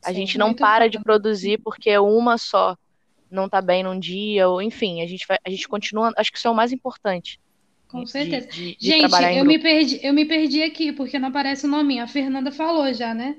A 0.04 0.08
Sim, 0.08 0.16
gente 0.16 0.36
não 0.36 0.52
para 0.52 0.86
bom. 0.86 0.90
de 0.90 0.98
produzir 0.98 1.58
porque 1.58 1.96
uma 1.96 2.36
só 2.36 2.76
não 3.30 3.48
tá 3.48 3.62
bem 3.62 3.84
num 3.84 3.98
dia, 3.98 4.48
ou 4.48 4.60
enfim, 4.60 5.02
a 5.02 5.06
gente 5.06 5.24
vai, 5.24 5.38
a 5.46 5.50
gente 5.50 5.68
continua. 5.68 6.12
Acho 6.16 6.32
que 6.32 6.36
isso 6.36 6.48
é 6.48 6.50
o 6.50 6.54
mais 6.54 6.72
importante. 6.72 7.38
Com 7.86 8.04
certeza. 8.04 8.48
De, 8.48 8.76
de, 8.76 8.86
Gente, 8.86 9.04
eu 9.04 9.34
grupo. 9.34 9.46
me, 9.46 9.58
perdi, 9.60 10.00
eu 10.02 10.12
me 10.12 10.24
perdi 10.24 10.64
aqui, 10.64 10.90
porque 10.90 11.16
não 11.16 11.28
aparece 11.28 11.64
o 11.64 11.68
nominho. 11.68 12.02
A 12.02 12.08
Fernanda 12.08 12.50
falou 12.50 12.92
já, 12.92 13.14
né? 13.14 13.36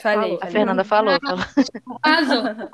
Falei, 0.00 0.38
A. 0.40 0.46
Fernanda 0.46 0.84
falou. 0.84 1.18
falou. 1.20 1.44
Arrasou. 2.02 2.70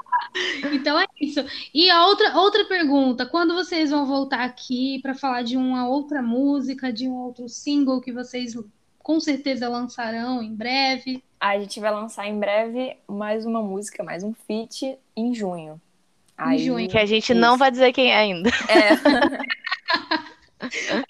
Então 0.73 0.99
é 0.99 1.07
isso. 1.21 1.45
E 1.75 1.91
a 1.91 2.07
outra, 2.07 2.37
outra 2.39 2.65
pergunta: 2.65 3.27
quando 3.27 3.55
vocês 3.55 3.91
vão 3.91 4.07
voltar 4.07 4.45
aqui 4.45 5.01
para 5.03 5.15
falar 5.15 5.43
de 5.43 5.57
uma 5.57 5.89
outra 5.89 6.23
música, 6.23 6.93
de 6.93 7.09
um 7.09 7.15
outro 7.15 7.49
single 7.49 8.01
que 8.01 8.13
vocês 8.13 8.57
com 8.99 9.19
certeza 9.19 9.69
lançarão 9.69 10.43
em 10.43 10.55
breve? 10.55 11.23
A 11.41 11.59
gente 11.59 11.81
vai 11.81 11.91
lançar 11.91 12.27
em 12.27 12.39
breve 12.39 12.97
mais 13.09 13.47
uma 13.47 13.63
música, 13.63 14.03
mais 14.03 14.23
um 14.23 14.33
feat 14.33 14.99
em 15.17 15.35
junho. 15.35 15.81
Aí, 16.37 16.59
junho. 16.59 16.89
Que 16.89 16.99
a 16.99 17.07
gente 17.07 17.35
não 17.35 17.51
Isso. 17.51 17.59
vai 17.59 17.71
dizer 17.71 17.93
quem 17.93 18.13
é 18.13 18.17
ainda. 18.17 18.49
É, 18.69 18.95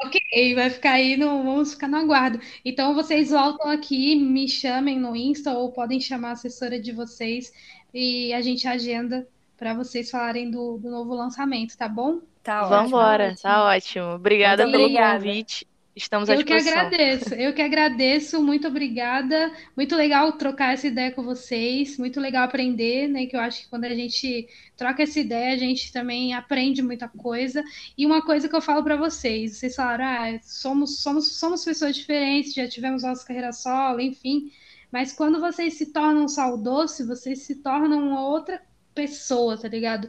Ok, 0.01 0.55
vai 0.55 0.71
ficar 0.71 0.93
aí, 0.93 1.17
no, 1.17 1.43
vamos 1.43 1.75
ficar 1.75 1.89
no 1.89 1.97
aguardo. 1.97 2.41
Então 2.65 2.95
vocês 2.95 3.31
voltam 3.31 3.71
aqui, 3.71 4.17
me 4.17 4.49
chamem 4.49 4.99
no 4.99 5.15
Insta 5.15 5.53
ou 5.53 5.73
podem 5.73 6.01
chamar 6.01 6.31
a 6.31 6.33
assessora 6.33 6.81
de 6.81 6.93
vocês 6.93 7.53
e 7.93 8.33
a 8.33 8.41
gente 8.41 8.67
agenda 8.67 9.27
para 9.57 9.75
vocês 9.75 10.11
falarem 10.11 10.51
do, 10.51 10.79
do 10.79 10.91
novo 10.91 11.15
lançamento, 11.15 11.77
tá 11.77 11.89
bom? 11.89 12.21
tá 12.49 12.63
ótimo. 12.63 12.71
Vambora, 12.71 13.35
tá 13.37 13.65
ótimo. 13.67 14.15
Obrigada 14.15 14.65
pelo 14.65 14.85
obrigada. 14.85 15.19
convite. 15.19 15.68
Estamos 15.99 16.31
à 16.31 16.35
Eu 16.35 16.45
que 16.45 16.45
disposição. 16.45 16.79
agradeço, 16.79 17.35
eu 17.35 17.53
que 17.53 17.61
agradeço, 17.61 18.43
muito 18.43 18.69
obrigada. 18.69 19.53
Muito 19.77 19.97
legal 19.97 20.33
trocar 20.33 20.73
essa 20.75 20.87
ideia 20.87 21.11
com 21.11 21.25
vocês, 21.25 21.99
muito 21.99 22.21
legal 22.21 22.45
aprender, 22.45 23.09
né? 23.09 23.27
Que 23.27 23.35
eu 23.37 23.41
acho 23.41 23.63
que 23.63 23.69
quando 23.69 23.85
a 23.85 23.95
gente 23.95 24.49
troca 24.77 25.03
essa 25.03 25.19
ideia, 25.19 25.53
a 25.55 25.59
gente 25.59 25.93
também 25.93 26.35
aprende 26.35 26.83
muita 26.83 27.09
coisa. 27.09 27.65
E 27.97 28.07
uma 28.07 28.23
coisa 28.23 28.49
que 28.49 28.55
eu 28.55 28.61
falo 28.63 28.83
para 28.85 28.97
vocês, 28.97 29.57
vocês 29.57 29.75
falaram, 29.75 30.05
ah, 30.05 30.39
somos, 30.43 31.01
somos, 31.01 31.33
somos 31.33 31.65
pessoas 31.65 31.97
diferentes, 31.97 32.55
já 32.55 32.69
tivemos 32.69 33.03
nossa 33.03 33.27
carreira 33.27 33.53
solo, 33.53 34.01
enfim. 34.01 34.53
Mas 34.93 35.13
quando 35.13 35.41
vocês 35.41 35.75
se 35.75 35.87
tornam 35.93 36.29
saudoce, 36.29 37.05
vocês 37.05 37.41
se 37.43 37.57
tornam 37.57 38.09
uma 38.09 38.25
outra 38.25 38.63
pessoa, 38.95 39.59
tá 39.59 39.69
ligado? 39.69 40.09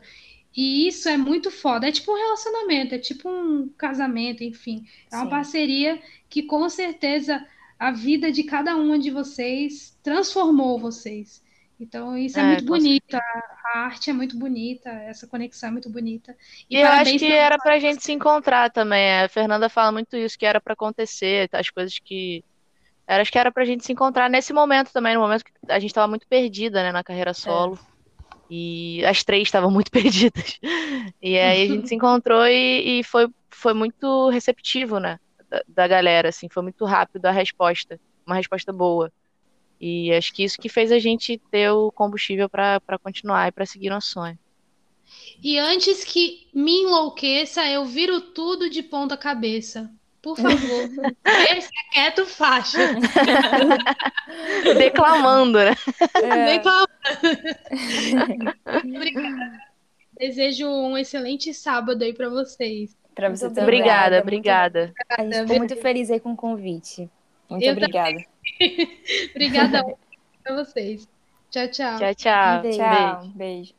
E 0.56 0.88
isso 0.88 1.08
é 1.08 1.18
muito 1.18 1.52
foda. 1.52 1.88
É 1.88 1.92
tipo 1.92 2.12
um 2.12 2.16
relacionamento, 2.16 2.96
é 2.96 3.00
tipo 3.00 3.30
um 3.30 3.70
casamento, 3.78 4.44
enfim. 4.44 4.86
É 5.12 5.16
uma 5.16 5.26
Sim. 5.26 5.30
parceria 5.30 6.02
que 6.30 6.44
com 6.44 6.68
certeza 6.70 7.46
a 7.78 7.92
vida 7.92 8.32
de 8.32 8.44
cada 8.44 8.76
uma 8.76 9.00
de 9.00 9.10
vocês 9.10 9.98
transformou 10.04 10.78
vocês. 10.80 11.42
Então, 11.80 12.18
isso 12.18 12.38
é, 12.38 12.42
É, 12.42 12.46
muito 12.46 12.66
bonito. 12.66 13.14
A, 13.16 13.22
a 13.74 13.80
arte 13.86 14.10
é 14.10 14.14
muito 14.14 14.38
bonita, 14.38 14.90
essa 14.90 15.26
conexão 15.28 15.70
é 15.70 15.72
muito 15.72 15.90
bonita. 15.90 16.36
E 16.70 16.76
eu 16.76 16.88
acho 16.88 17.18
que 17.18 17.26
era 17.26 17.58
pra 17.58 17.80
gente 17.80 18.04
se 18.04 18.12
encontrar 18.12 18.70
também. 18.70 19.22
A 19.22 19.30
Fernanda 19.30 19.70
fala 19.70 19.92
muito 19.92 20.18
isso, 20.18 20.38
que 20.38 20.46
era 20.46 20.60
pra 20.60 20.74
acontecer, 20.74 21.50
as 21.54 21.70
coisas 21.70 21.98
que. 22.00 22.44
Era, 23.08 23.22
acho 23.22 23.32
que 23.32 23.40
era 23.40 23.52
pra 23.52 23.66
gente 23.66 23.86
se 23.86 23.92
encontrar 23.94 24.30
nesse 24.30 24.54
momento 24.54 24.92
também, 24.92 25.16
no 25.16 25.22
momento 25.22 25.44
que 25.44 25.52
a 25.70 25.80
gente 25.80 25.94
tava 25.94 26.08
muito 26.08 26.28
perdida, 26.28 26.84
né, 26.84 26.92
na 26.92 27.04
carreira 27.04 27.34
solo. 27.34 27.80
E 28.50 29.04
as 29.06 29.24
três 29.24 29.44
estavam 29.48 29.72
muito 29.72 29.92
perdidas. 29.92 30.60
E 31.22 31.38
aí 31.38 31.64
a 31.64 31.68
gente 31.68 31.88
se 31.88 31.96
encontrou 31.96 32.46
e, 32.48 33.00
e 33.00 33.04
foi, 33.04 33.28
foi 33.52 33.74
muito 33.74 34.30
receptivo, 34.30 35.00
né, 35.00 35.20
da, 35.50 35.64
da 35.68 35.88
galera, 35.88 36.30
assim, 36.30 36.48
foi 36.52 36.64
muito 36.64 36.86
rápido 36.86 37.26
a 37.26 37.32
resposta, 37.32 38.00
uma 38.26 38.36
resposta 38.36 38.74
boa. 38.74 39.12
E 39.80 40.12
acho 40.14 40.34
que 40.34 40.44
isso 40.44 40.58
que 40.60 40.70
fez 40.70 40.92
a 40.92 41.00
gente 41.00 41.42
ter 41.52 41.72
o 41.72 41.92
combustível 41.92 42.50
pra 42.50 42.82
continuar 43.02 43.48
e 43.48 43.52
pra 43.52 43.66
seguir 43.66 43.90
nosso 43.90 44.10
sonho. 44.12 44.38
E 45.42 45.58
antes 45.58 46.04
que 46.04 46.48
me 46.54 46.82
enlouqueça, 46.82 47.66
eu 47.68 47.86
viro 47.86 48.22
tudo 48.22 48.70
de 48.70 48.84
ponta 48.84 49.18
cabeça. 49.18 49.92
Por 50.22 50.36
favor, 50.36 50.90
deixa 51.24 51.70
quieto, 51.92 52.26
faixa. 52.26 52.78
Declamando, 54.78 55.60
né? 55.60 55.76
Vem 56.46 56.62
pra- 56.62 56.86
Obrigada. 58.84 59.60
Desejo 60.20 60.68
um 60.68 60.98
excelente 60.98 61.54
sábado 61.54 62.04
aí 62.04 62.14
pra 62.14 62.28
vocês. 62.28 62.98
Pra 63.16 63.30
você 63.30 63.46
Muito 63.46 63.56
também. 63.56 63.80
Obrigada, 63.80 64.20
obrigada. 64.20 64.94
A 65.18 65.24
gente 65.24 65.40
ficou 65.42 65.58
muito 65.58 65.76
feliz 65.78 66.12
aí 66.12 66.20
com 66.20 66.34
o 66.34 66.36
convite. 66.36 67.10
Muito 67.50 67.64
Eu 67.64 67.72
obrigada. 67.72 68.18
Obrigada 69.32 69.96
pra 70.44 70.56
vocês. 70.56 71.08
Tchau, 71.50 71.68
tchau. 71.70 71.98
Tchau, 71.98 72.16
tchau. 72.16 72.58
Um 72.58 72.62
beijo. 72.62 72.78
Tchau. 72.78 73.32
Beijo. 73.36 73.79